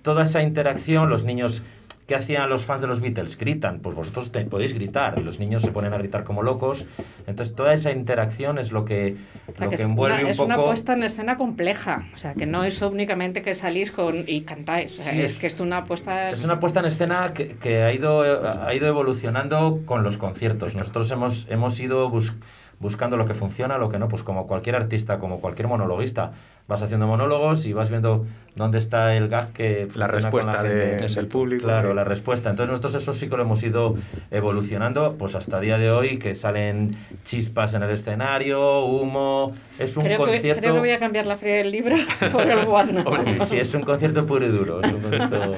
[0.01, 1.63] toda esa interacción, los niños...
[2.07, 3.35] ¿Qué hacían los fans de los Beatles?
[3.35, 6.85] Gritan, pues vosotros te- podéis gritar, los niños se ponen a gritar como locos.
[7.25, 9.15] Entonces, toda esa interacción es lo que,
[9.47, 10.45] O sea, lo que que es, envuelve una, un es poco.
[10.45, 12.03] una puesta en escena compleja.
[12.13, 14.99] O sea, que no es únicamente que salís con y cantáis.
[14.99, 16.29] O sea, Sí, es, es- que es una puesta...
[16.29, 20.75] Es una puesta en escena que, que ha, ido, ha ido evolucionando con los conciertos.
[20.75, 22.35] Nosotros hemos, hemos ido bus-
[22.79, 26.33] buscando lo que funciona, lo que no, pues como cualquier artista, como cualquier monologuista.
[26.67, 30.63] Vas haciendo monólogos y vas viendo dónde está el gag que La funciona con respuesta
[30.63, 31.07] de- gente.
[31.13, 31.63] del público.
[31.65, 32.49] Claro, que- la respuesta.
[32.49, 33.93] Entonces nosotros eso sí que lo hemos ido
[34.31, 40.05] evolucionando, pues hasta día de hoy, que salen chispas en el escenario, humo, es un
[40.05, 40.61] creo, que, concierto...
[40.61, 41.95] creo que voy a cambiar la feria del libro
[42.31, 43.05] por el Warner.
[43.47, 44.81] Sí, es un concierto puro y duro.
[44.81, 45.55] es un concierto-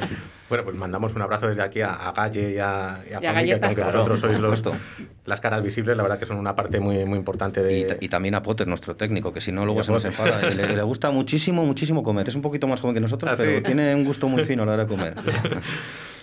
[0.50, 3.52] Bueno, pues mandamos un abrazo desde aquí a, a Galle y a, y a Y
[3.52, 4.64] a que aunque Claro, vosotros sois los,
[5.26, 7.98] las caras visibles, la verdad que son una parte muy, muy importante de...
[8.00, 10.50] Y, y también a Potter, nuestro técnico, que si no luego se nos enfada.
[10.50, 12.28] Le, le gusta muchísimo, muchísimo comer.
[12.30, 13.44] Es un poquito más joven que nosotros, ¿Ah, sí?
[13.46, 15.16] pero tiene un gusto muy fino a la hora de comer.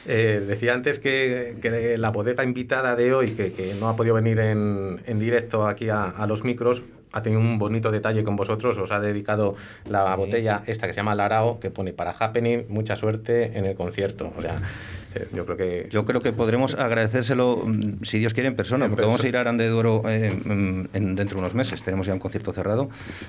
[0.06, 4.14] Eh, decía antes que, que la bodega invitada de hoy, que, que no ha podido
[4.14, 6.82] venir en, en directo aquí a, a los micros,
[7.14, 9.54] ha tenido un bonito detalle con vosotros, os ha dedicado
[9.88, 10.16] la Sí.
[10.18, 14.32] botella esta que se llama Larao, que pone para Happening, mucha suerte en el concierto.
[14.36, 14.60] O sea,
[15.32, 15.88] yo creo que...
[15.90, 19.36] Yo creo que podremos agradecérselo, mm, si Dios quiere, en persona, porque vamos a ir
[19.36, 21.82] a Arán de Duero eh, mm, en, dentro de unos meses.
[21.82, 22.88] Tenemos ya un concierto cerrado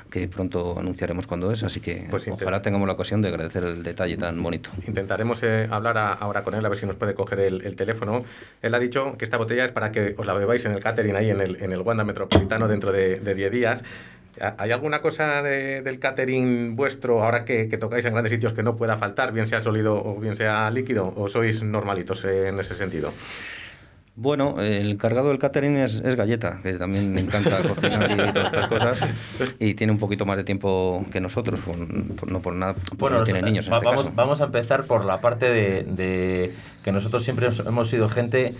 [0.09, 3.83] que pronto anunciaremos cuándo es, así que Pues ojalá tengamos la ocasión de agradecer el
[3.83, 4.69] detalle tan bonito.
[4.87, 7.75] Intentaremos eh, hablar a- ahora con él, a ver si nos puede coger el, el
[7.75, 8.23] teléfono.
[8.61, 11.15] Él ha dicho que esta botella es para que os la bebáis en el catering
[11.15, 13.83] ahí en el, en el Wanda Metropolitano dentro de de 10 días.
[14.57, 18.63] ¿Hay alguna cosa de- del catering vuestro ahora que, que tocáis en grandes sitios que
[18.63, 21.13] no pueda faltar, bien sea sólido o bien sea líquido?
[21.15, 23.11] ¿O sois normalitos en ese sentido?
[24.17, 28.45] Bueno, el encargado del catering es, es Galleta, que también le encanta cocinar y todas
[28.45, 28.99] estas cosas,
[29.59, 32.95] y tiene un poquito más de tiempo que nosotros, por- por- no por nada, porque
[32.97, 34.15] Bueno, no tiene niños en va- este vamos, caso.
[34.15, 38.53] vamos a empezar por la parte de, de que nosotros siempre hemos sido gente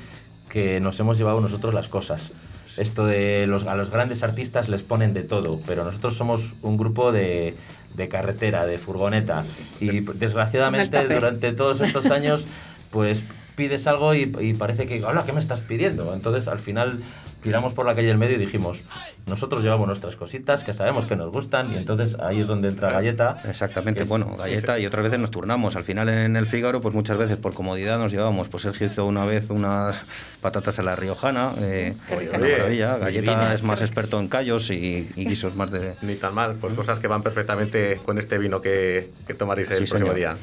[0.50, 2.32] que nos hemos llevado nosotros las cosas.
[2.78, 6.78] Esto de los, a los grandes artistas les ponen de todo, pero nosotros somos un
[6.78, 7.54] grupo de,
[7.96, 9.46] de carretera, de furgoneta.
[9.80, 12.46] Y desgraciadamente durante todos estos años,
[12.92, 13.24] pues
[13.56, 16.14] pides algo y, y parece que, hola, ¿qué me estás pidiendo?
[16.14, 17.00] Entonces al final
[17.46, 18.82] tiramos por la calle del medio y dijimos,
[19.26, 22.92] nosotros llevamos nuestras cositas que sabemos que nos gustan y entonces ahí es donde entra
[22.92, 23.42] Galleta.
[23.48, 25.76] Exactamente, que es- bueno, galleta y otras veces nos turnamos.
[25.78, 28.50] Al final en el Fígaro, pues muchas veces por comodidad nos llevamos.
[28.50, 30.02] Pues Sergio hizo una vez unas
[30.42, 32.98] patatas a la riojana, eh, una Oye, maravilla.
[32.98, 33.54] Galleta divina.
[33.54, 35.94] es más experto en callos y, y guisos más de...
[36.02, 39.78] Ni tan mal, pues cosas que van perfectamente con este vino que, que tomaréis el
[39.78, 40.16] Sí, próximo señor.
[40.16, 40.36] día.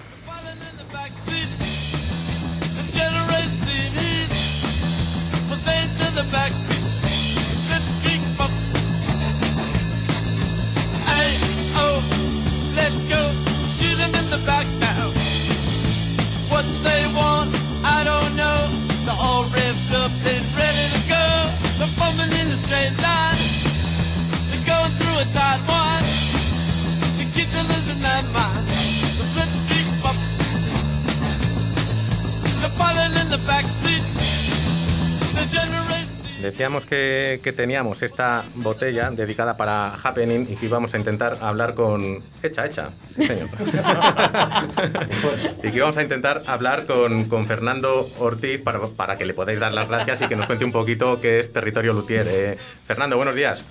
[36.43, 41.75] Decíamos que, que teníamos esta botella dedicada para Happening y que íbamos a intentar hablar
[41.75, 42.19] con...
[42.43, 42.91] Hecha, hecha.
[43.15, 43.49] Sí, señor.
[45.63, 49.61] y que íbamos a intentar hablar con, con Fernando Ortiz para, para que le podáis
[49.61, 52.27] dar las gracias y que nos cuente un poquito qué es Territorio Luthier.
[52.29, 53.63] Eh, Fernando, buenos días.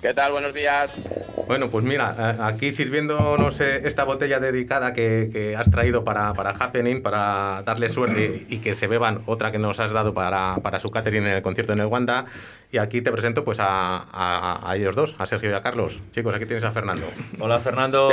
[0.00, 0.30] ¿Qué tal?
[0.32, 1.00] Buenos días.
[1.48, 6.32] Bueno, pues mira, a- aquí sirviéndonos eh, esta botella dedicada que, que has traído para,
[6.34, 10.56] para Happening, para darle suerte y que se beban otra que nos has dado para,
[10.62, 12.26] para su catering en el concierto en el Wanda.
[12.70, 15.98] Y aquí te presento pues a, a- a ellos dos, a Sergio y a Carlos.
[16.12, 17.06] Chicos, aquí tienes a Fernando.
[17.40, 18.08] Hola Fernando.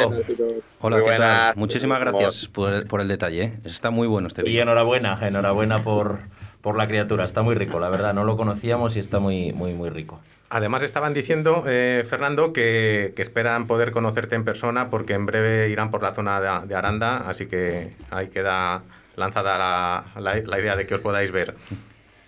[0.79, 1.55] Hola, ¿qué tal?
[1.55, 3.43] Muchísimas gracias por el, por el detalle.
[3.43, 3.53] ¿eh?
[3.63, 4.63] Está muy bueno este Y vino.
[4.63, 6.17] enhorabuena, enhorabuena por,
[6.61, 7.25] por la criatura.
[7.25, 8.13] Está muy rico, la verdad.
[8.15, 10.19] No lo conocíamos y está muy, muy, muy rico.
[10.55, 15.91] Además estaban diciendo, eh, Fernando, que, esperan poder conocerte en persona porque en breve irán
[15.91, 18.81] por la zona de, de Aranda, así que ahí queda
[19.17, 21.55] lanzada la, idea de que os podáis ver.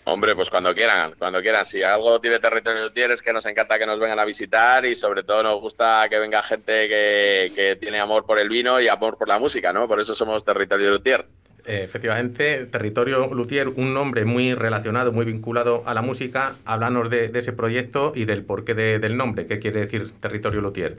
[0.03, 1.65] Hombre, pues cuando quieran, cuando quieran.
[1.65, 4.93] Si algo tiene territorio Luthier es que nos encanta que nos vengan a visitar y
[4.93, 9.17] sobre todo nos gusta que venga gente que, tiene amor por el vino y amor
[9.17, 9.87] por la música, ¿no?
[9.87, 11.25] Por eso somos Territorio Luthier.
[11.69, 16.61] Eh, efectivamente, Territorio Luthier, un nombre muy relacionado, muy vinculado a la música.
[16.63, 19.47] Háblanos de, de ese proyecto y del porqué de- del nombre.
[19.47, 20.97] ¿Qué quiere decir Territorio Luthier?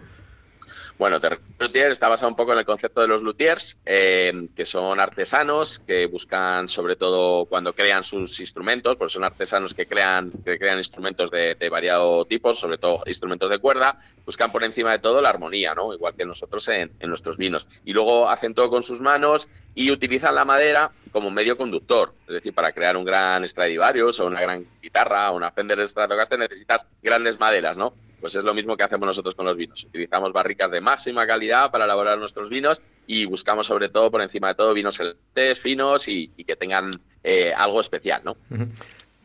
[0.99, 4.65] Bueno, Territorio Luthier está basado un poco en el concepto de los luthiers, eh, que
[4.65, 10.33] son artesanos que buscan, sobre todo cuando crean sus instrumentos, pues son artesanos que crean,
[10.45, 13.97] que crean instrumentos de, de variado tipo, sobre todo instrumentos de cuerda,
[14.27, 15.95] buscan por encima de todo la armonía, ¿no?
[15.95, 17.69] Igual que nosotros en, en nuestros vinos.
[17.85, 22.35] Y luego hacen todo con sus manos y utilizan la madera como medio conductor, es
[22.35, 26.87] decir, para crear un gran Stradivarius o una gran guitarra o una Fender Stratocaster necesitas
[27.01, 27.95] grandes maderas, ¿no?
[28.21, 29.85] Pues es lo mismo que hacemos nosotros con los vinos.
[29.85, 34.49] Utilizamos barricas de máxima calidad para elaborar nuestros vinos y buscamos sobre todo, por encima
[34.49, 36.91] de todo, vinos elegantes, finos y, que tengan
[37.23, 38.37] eh, algo especial, ¿no?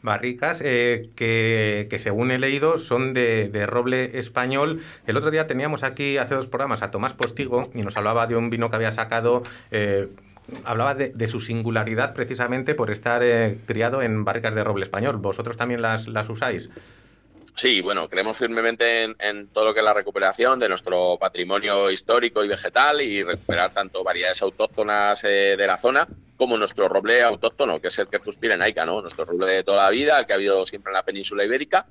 [0.01, 4.81] Barricas eh, que, según he leído, son de, roble español.
[5.07, 8.35] El otro día teníamos aquí, hace dos programas, a Tomás Postigo y nos hablaba de
[8.35, 9.43] un vino que había sacado.
[9.71, 10.09] eh,
[10.65, 13.23] hablaba de, de su singularidad precisamente por estar
[13.65, 15.17] criado en barricas de roble español.
[15.17, 16.69] ¿Vosotros también las, las usáis?
[17.55, 22.43] Sí, bueno, creemos firmemente en, todo lo que es la recuperación de nuestro patrimonio histórico
[22.43, 27.79] y vegetal y recuperar tanto variedades autóctonas eh, de la zona como nuestro roble autóctono,
[27.79, 29.01] que es el que suspira en Aica, ¿no?
[29.01, 31.85] Nuestro roble de toda la vida, el que ha habido siempre en la península ibérica,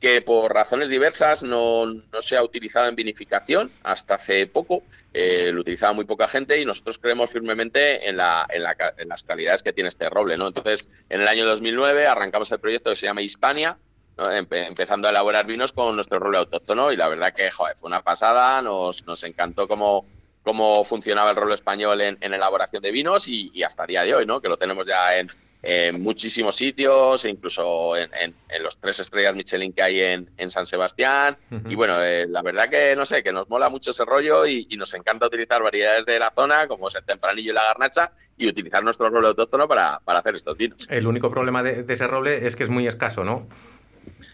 [0.00, 5.50] que por razones diversas no, no se ha utilizado en vinificación hasta hace poco, eh,
[5.52, 9.72] lo utilizaba muy poca gente y nosotros creemos firmemente en, la, en las calidades que
[9.72, 10.46] tiene este roble, ¿no?
[10.46, 13.76] Entonces, en el año 2009 arrancamos el proyecto que se llama Hispania,
[14.18, 14.30] ¿no?
[14.30, 17.88] Empe empezando a elaborar vinos con nuestro roble autóctono y la verdad que joder, fue
[17.88, 20.06] una pasada, nos, nos encantó cómo,
[20.42, 24.02] cómo funcionaba el roble español en, en elaboración de vinos y, y, hasta el día
[24.02, 24.40] de hoy, ¿no?
[24.40, 25.28] que lo tenemos ya en,
[25.62, 30.66] en muchísimos sitios, incluso en, en, los tres estrellas Michelin que hay en, en San
[30.66, 31.36] Sebastián.
[31.50, 31.72] Uh -huh.
[31.72, 34.66] Y bueno, eh, la verdad que no sé, que nos mola mucho ese rollo y,
[34.70, 38.12] y, nos encanta utilizar variedades de la zona, como es el tempranillo y la garnacha,
[38.36, 40.86] y utilizar nuestro roble autóctono para, para hacer estos vinos.
[40.88, 43.48] El único problema de, de ese roble es que es muy escaso, ¿no?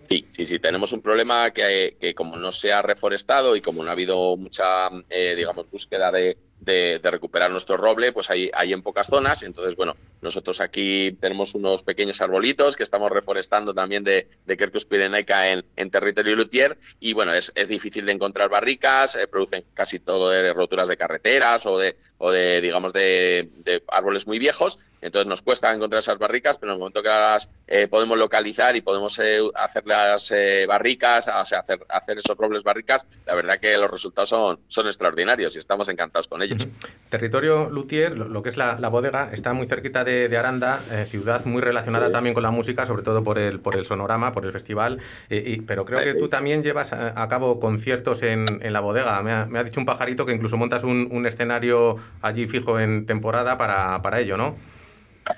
[0.08, 3.88] Sí, sí, sí, tenemos un problema que, como no se ha reforestado y como no
[3.88, 8.72] ha habido mucha, eh, digamos, búsqueda de, de, de, recuperar nuestro roble, pues hay, hay
[8.72, 9.42] en pocas zonas.
[9.42, 14.86] Entonces, bueno, Nosotros aquí tenemos unos pequeños arbolitos que estamos reforestando también de, de Quercus
[14.86, 16.78] pirenaica en, territorio luthier.
[16.98, 20.96] Y bueno, es, es difícil de encontrar barricas, eh, producen casi todo de roturas de
[20.96, 25.98] carreteras o de, o de digamos, de, de árboles muy viejos, entonces nos cuesta encontrar
[25.98, 29.86] esas barricas, pero en el momento que las eh, podemos localizar y podemos eh, hacer
[29.86, 34.30] las eh, barricas, o sea, hacer, hacer esos robles barricas, la verdad que los resultados
[34.30, 36.66] son, son extraordinarios y estamos encantados con ellos.
[37.10, 40.80] Territorio Luthier, lo, lo que es la, la bodega, está muy cerquita de, de Aranda,
[40.90, 44.32] eh, ciudad muy relacionada también con la música, sobre todo por el, por el sonorama,
[44.32, 44.98] por el festival.
[45.30, 48.80] eh, y- pero creo que tú también llevas a, a cabo conciertos en, en la
[48.80, 49.22] bodega.
[49.22, 52.78] Me ha, me ha dicho un pajarito que incluso montas un, un escenario allí fijo
[52.80, 54.56] en temporada para, para ello, ¿no?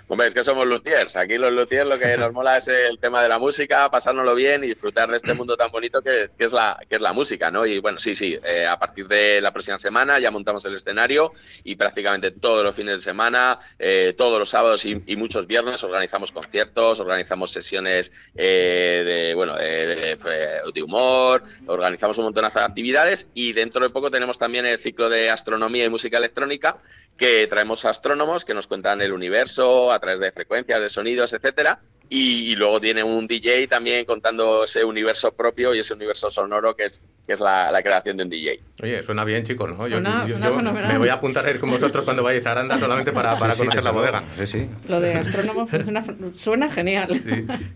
[0.08, 1.16] Hombre, es que somos luthiers.
[1.16, 4.64] Aquí los luthiers lo que nos mola es el tema de la música, pasárnoslo bien
[4.64, 7.50] y disfrutar de este mundo tan bonito que, que es, la, que es la música,
[7.50, 7.66] ¿no?
[7.66, 11.32] Y bueno, sí, sí, eh, a partir de la próxima semana ya montamos el escenario
[11.64, 15.82] y prácticamente todos los fines de semana, eh, todos los sábados y, y muchos viernes
[15.84, 20.38] organizamos conciertos, organizamos sesiones eh, de, bueno, de, de, pues,
[20.74, 25.08] de humor, organizamos un montón de actividades y dentro de poco tenemos también el ciclo
[25.08, 26.78] de astronomía y música electrónica
[27.16, 31.80] que traemos astrónomos que nos cuentan el universo a través de frecuencias, de sonidos, etcétera.
[32.08, 36.76] Y, y luego tiene un DJ también contando ese universo propio y ese universo sonoro
[36.76, 38.60] que es, que es la, la creación de un DJ.
[38.82, 39.88] Oye, suena bien, chicos, ¿no?
[39.88, 42.46] Yo, Suena- yo- suena yo me voy a apuntar a ir con vosotros cuando vayáis
[42.46, 44.22] a Aranda solamente para, para Sí, sí, conocer la desde bodega.
[44.36, 44.70] Sí, sí.
[44.88, 46.04] Lo de astrónomo suena,
[46.34, 47.08] suena genial.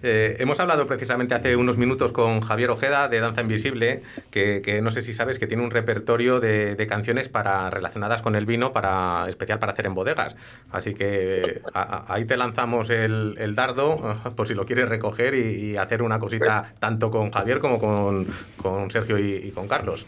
[0.03, 4.83] Eh, hemos hablado precisamente hace unos minutos con Javier Ojeda de Danza Invisible, que, que
[4.83, 8.47] no sé si sabes que tiene un repertorio de, de canciones para relacionadas con el
[8.47, 10.37] vino, para especial para hacer en bodegas.
[10.71, 15.35] Así que a- a- ahí te lanzamos el, el dardo, por si lo quieres recoger
[15.35, 18.27] y, y hacer una cosita tanto con Javier como con,
[18.63, 20.07] con Sergio y, y con Carlos.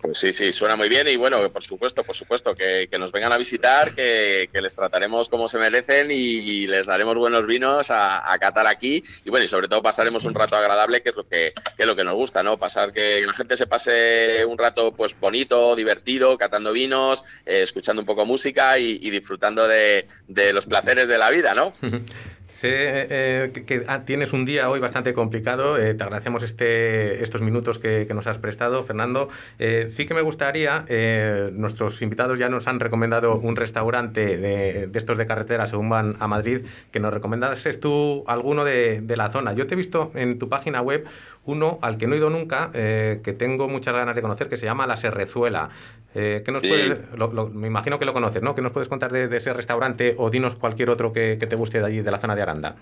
[0.00, 3.12] Pues sí, sí, suena muy bien y bueno, por supuesto, por supuesto, que, que nos
[3.12, 7.46] vengan a visitar, que, que les trataremos como se merecen y, y les daremos buenos
[7.46, 11.10] vinos a, a catar aquí y bueno, y sobre todo pasaremos un rato agradable, que
[11.10, 12.56] es lo que, que es lo que nos gusta, ¿no?
[12.56, 18.00] Pasar que la gente se pase un rato pues bonito, divertido, catando vinos, eh, escuchando
[18.00, 21.72] un poco música y, y disfrutando de, de los placeres de la vida, ¿no?
[22.60, 25.78] Sé eh, que, que, ah, tienes un día hoy bastante complicado.
[25.78, 29.30] eh, te agradecemos este, estos minutos que, nos has prestado, Fernando.
[29.58, 34.88] Eh, sí que me gustaría, eh, nuestros invitados ya nos han recomendado un restaurante de,
[34.88, 39.16] de estos de carretera según van a Madrid, que nos recomendases tú alguno de, de
[39.16, 39.54] la zona.
[39.54, 41.06] Yo te he visto en tu página web
[41.44, 44.56] uno al que no he ido nunca, eh, que tengo muchas ganas de conocer, que
[44.56, 45.70] se llama La Serrezuela.
[46.14, 46.68] Eh, ¿qué nos Sí.
[46.68, 48.54] puedes- lo- lo- me imagino que lo conoces, ¿no?
[48.54, 51.54] ¿Qué nos puedes contar de, de ese restaurante o dinos cualquier otro que, que te
[51.56, 52.76] guste de allí, de la zona de Aranda?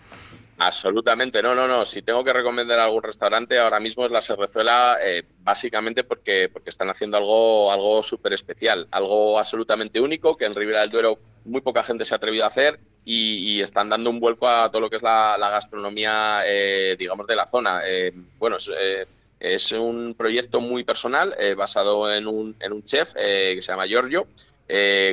[0.60, 1.84] Absolutamente, no, no, no.
[1.84, 6.70] Si tengo que recomendar algún restaurante, ahora mismo es la Serrezuela, eh, básicamente porque, porque
[6.70, 11.60] están haciendo algo, algo súper especial, algo absolutamente único que en Ribera del Duero muy
[11.60, 14.82] poca gente se ha atrevido a hacer y, y están dando un vuelco a todo
[14.82, 17.80] lo que es la, gastronomía, eh, digamos, de la zona.
[17.86, 19.06] Eh, bueno, es, eh,
[19.40, 23.86] es un proyecto muy personal, eh, basado en un, en un chef que se llama
[23.86, 24.26] Giorgio,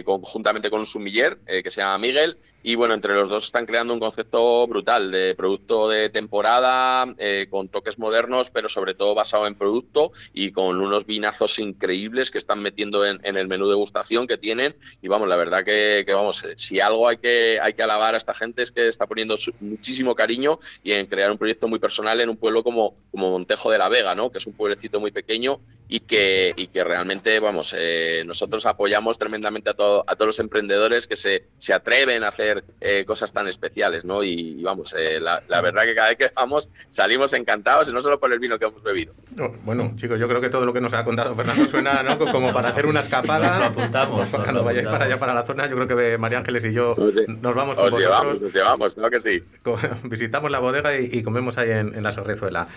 [0.03, 2.37] conjuntamente con un sumiller que se llama Miguel.
[2.68, 7.45] Y bueno, entre los dos están creando un concepto brutal de producto de temporada, eh,
[7.47, 12.39] con toques modernos, pero sobre todo basado en producto y con unos vinazos increíbles que
[12.39, 14.76] están metiendo en, en el menú de gustación que tienen.
[14.99, 18.16] Y vamos, la verdad que, que, vamos, eh, si algo hay que, hay que alabar
[18.16, 21.68] a esta gente es que está poniendo su- muchísimo cariño y en crear un proyecto
[21.68, 24.32] muy personal en un pueblo como, como Montejo de la Vega, ¿no?
[24.32, 29.20] que es un pueblecito muy pequeño y que, y que realmente, vamos, eh, nosotros apoyamos
[29.20, 33.32] tremendamente a, todo- a todos los emprendedores que se, se atreven a hacer eh, cosas
[33.34, 34.24] tan especiales, ¿no?
[34.24, 37.93] Y, y vamos, eh, la, la verdad que cada vez que vamos salimos encantados, y
[37.93, 39.14] no solo por el vino que hemos bebido.
[39.36, 42.18] No, bueno, chicos, yo creo que todo lo que nos ha contado Fernando suena ¿no?
[42.18, 43.49] como para hacer una escapada.
[43.49, 46.38] Nos lo apuntamos, nos Cuando vayáis para allá, para la zona, yo creo que María
[46.39, 46.95] Ángeles y yo
[47.28, 48.49] nos vamos con Os llevamos, vosotros.
[48.49, 49.43] os llevamos, claro que sí.
[50.03, 52.68] Visitamos la bodega y, y comemos ahí en, en la Sorrezuela.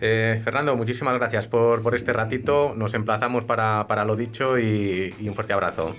[0.00, 2.74] Eh, Fernando, muchísimas gracias por, por este ratito.
[2.76, 5.94] Nos emplazamos para, para lo dicho y, y un fuerte abrazo.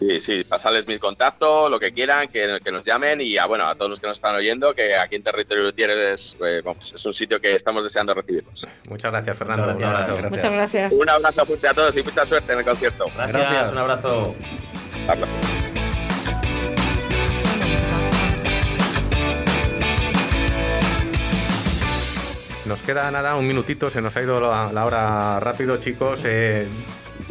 [0.00, 3.66] Sí, sí, pasarles mi contacto, lo que quieran, que, que nos llamen y a, bueno,
[3.66, 6.92] a todos los que nos están oyendo, que aquí en Territorio Lutier es, eh, vamos,
[6.94, 8.66] es un sitio que estamos deseando recibirlos.
[8.88, 9.74] Muchas gracias, Fernando.
[9.74, 10.08] Muchas Un gracias.
[10.08, 10.30] abrazo.
[10.30, 10.92] Muchas gracias.
[10.94, 13.04] Un abrazo fuerte a todos y mucha suerte en el concierto.
[13.14, 13.72] Gracias, Gracias.
[13.72, 14.34] un abrazo.
[15.06, 15.32] Hasta luego.
[22.66, 26.20] Nos queda nada, un minutito, se nos ha ido la, la hora rápido, chicos.
[26.24, 26.68] Eh,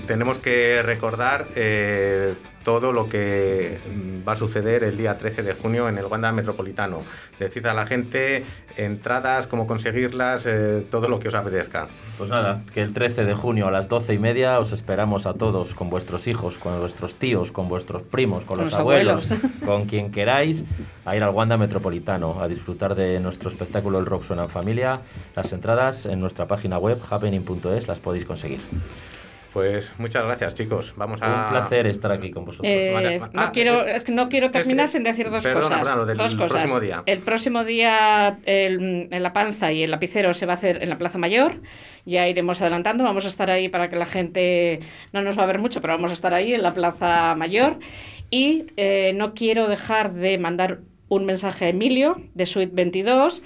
[0.10, 2.34] tenemos que recordar eh,
[2.64, 6.32] todo lo que mm, va a suceder el día 13 de junio en el Wanda
[6.32, 7.04] Metropolitano.
[7.38, 8.44] Decid a la gente
[8.76, 11.90] entradas, cómo conseguirlas, eh, todo lo que os apetezca.
[12.18, 15.36] Pues nada, que el 13 de junio a las 12 y media os esperamos a
[15.36, 19.32] todos, con vuestros hijos, con vuestros tíos, con vuestros primos, con, Con los, los abuelos,
[19.32, 19.60] abuelos.
[19.64, 20.64] con quien queráis,
[21.06, 25.02] a ir al Wanda Metropolitano, a disfrutar de nuestro espectáculo El Rock Suena en Familia.
[25.36, 28.60] Las entradas en nuestra página web, happening.es, las podéis conseguir.
[29.54, 30.94] Pues muchas gracias, chicos.
[30.96, 31.46] Vamos a...
[31.46, 32.72] Un placer estar aquí con vosotros.
[32.72, 33.20] Eh, Vale.
[33.20, 35.78] no Ah, quiero, eh, es que no quiero es terminar sin decir dos perdona, cosas.
[35.80, 36.52] perdona, lo del dos cosas.
[36.52, 37.02] próximo día.
[37.08, 40.90] El próximo día el- en La Panza y el Lapicero se va a hacer en
[40.90, 41.62] la Plaza Mayor.
[42.06, 43.04] Ya iremos adelantando.
[43.04, 44.82] Vamos a estar ahí para que la gente
[45.14, 47.80] no nos va a ver mucho, pero vamos a estar ahí en la Plaza Mayor.
[48.30, 53.42] Y eh, no quiero dejar de mandar un mensaje a Emilio de Suite 22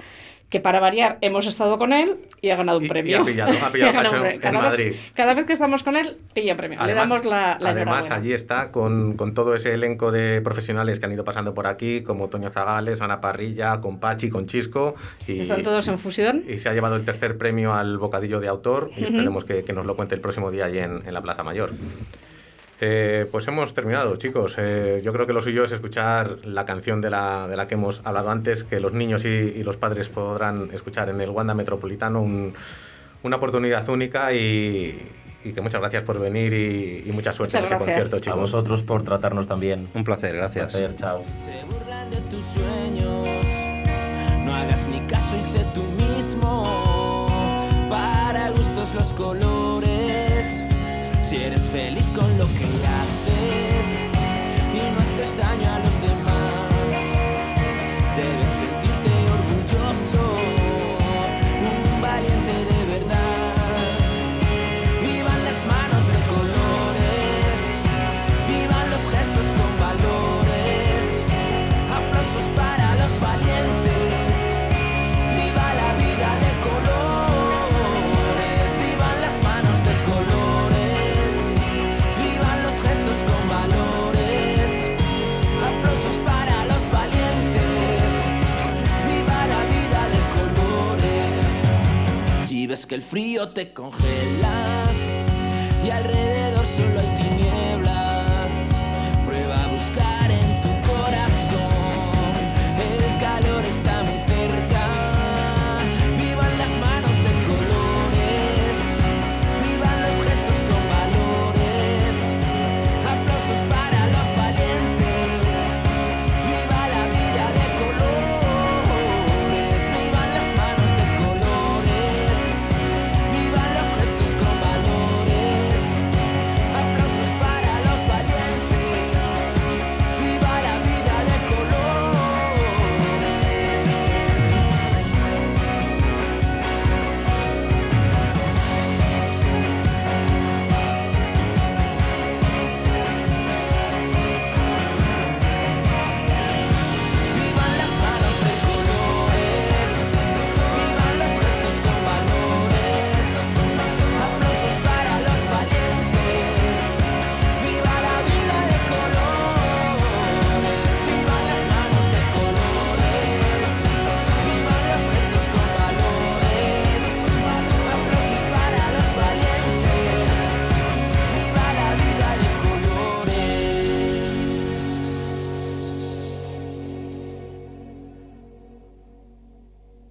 [0.53, 3.21] que para variar hemos estado con él y ha ganado un Y- y premio.
[3.21, 4.35] ha pillado- ha pillado ganado un premio.
[4.35, 4.85] en cada Madrid.
[4.91, 6.85] Vez, cada vez que estamos con él, pilla premio.
[6.85, 11.07] Le damos la, la además allí está con, con todo ese elenco de profesionales que
[11.07, 14.93] han ido pasando por aquí, como Toño Zagales, Ana Parrilla, con Pachi, con Chisco.
[15.27, 16.43] Y, Están todos en fusión.
[16.47, 19.73] y se ha llevado el tercer premio al bocadillo de autor y esperemos que, que
[19.73, 21.71] nos lo cuente el próximo día allí en, en la Plaza Mayor.
[22.85, 24.55] Eh, pues hemos terminado, chicos.
[24.57, 27.75] Eh, yo creo que lo suyo es escuchar la canción de la, de la que
[27.75, 31.53] hemos hablado antes, que los niños y, y los padres podrán escuchar en el Wanda
[31.53, 32.53] Metropolitano, un-
[33.23, 34.99] una oportunidad única y,
[35.45, 37.95] y que muchas gracias por venir y, y mucha suerte Muchas en ese gracias.
[38.09, 38.39] concierto, A chicos.
[38.41, 39.87] vosotros por tratarnos también.
[39.93, 40.73] Un placer, gracias.
[40.75, 41.23] Un placer, chao.
[41.31, 43.27] Se burlan de tus sueños.
[44.43, 47.27] No hagas ni caso y sé tú mismo.
[47.89, 50.65] Para gustos los colores.
[51.33, 52.65] Si eres feliz con lo que
[52.99, 53.87] haces.
[54.71, 56.32] Y no haces daño a los demás,
[93.13, 94.91] frío te congela
[95.85, 97.02] y alrededor solo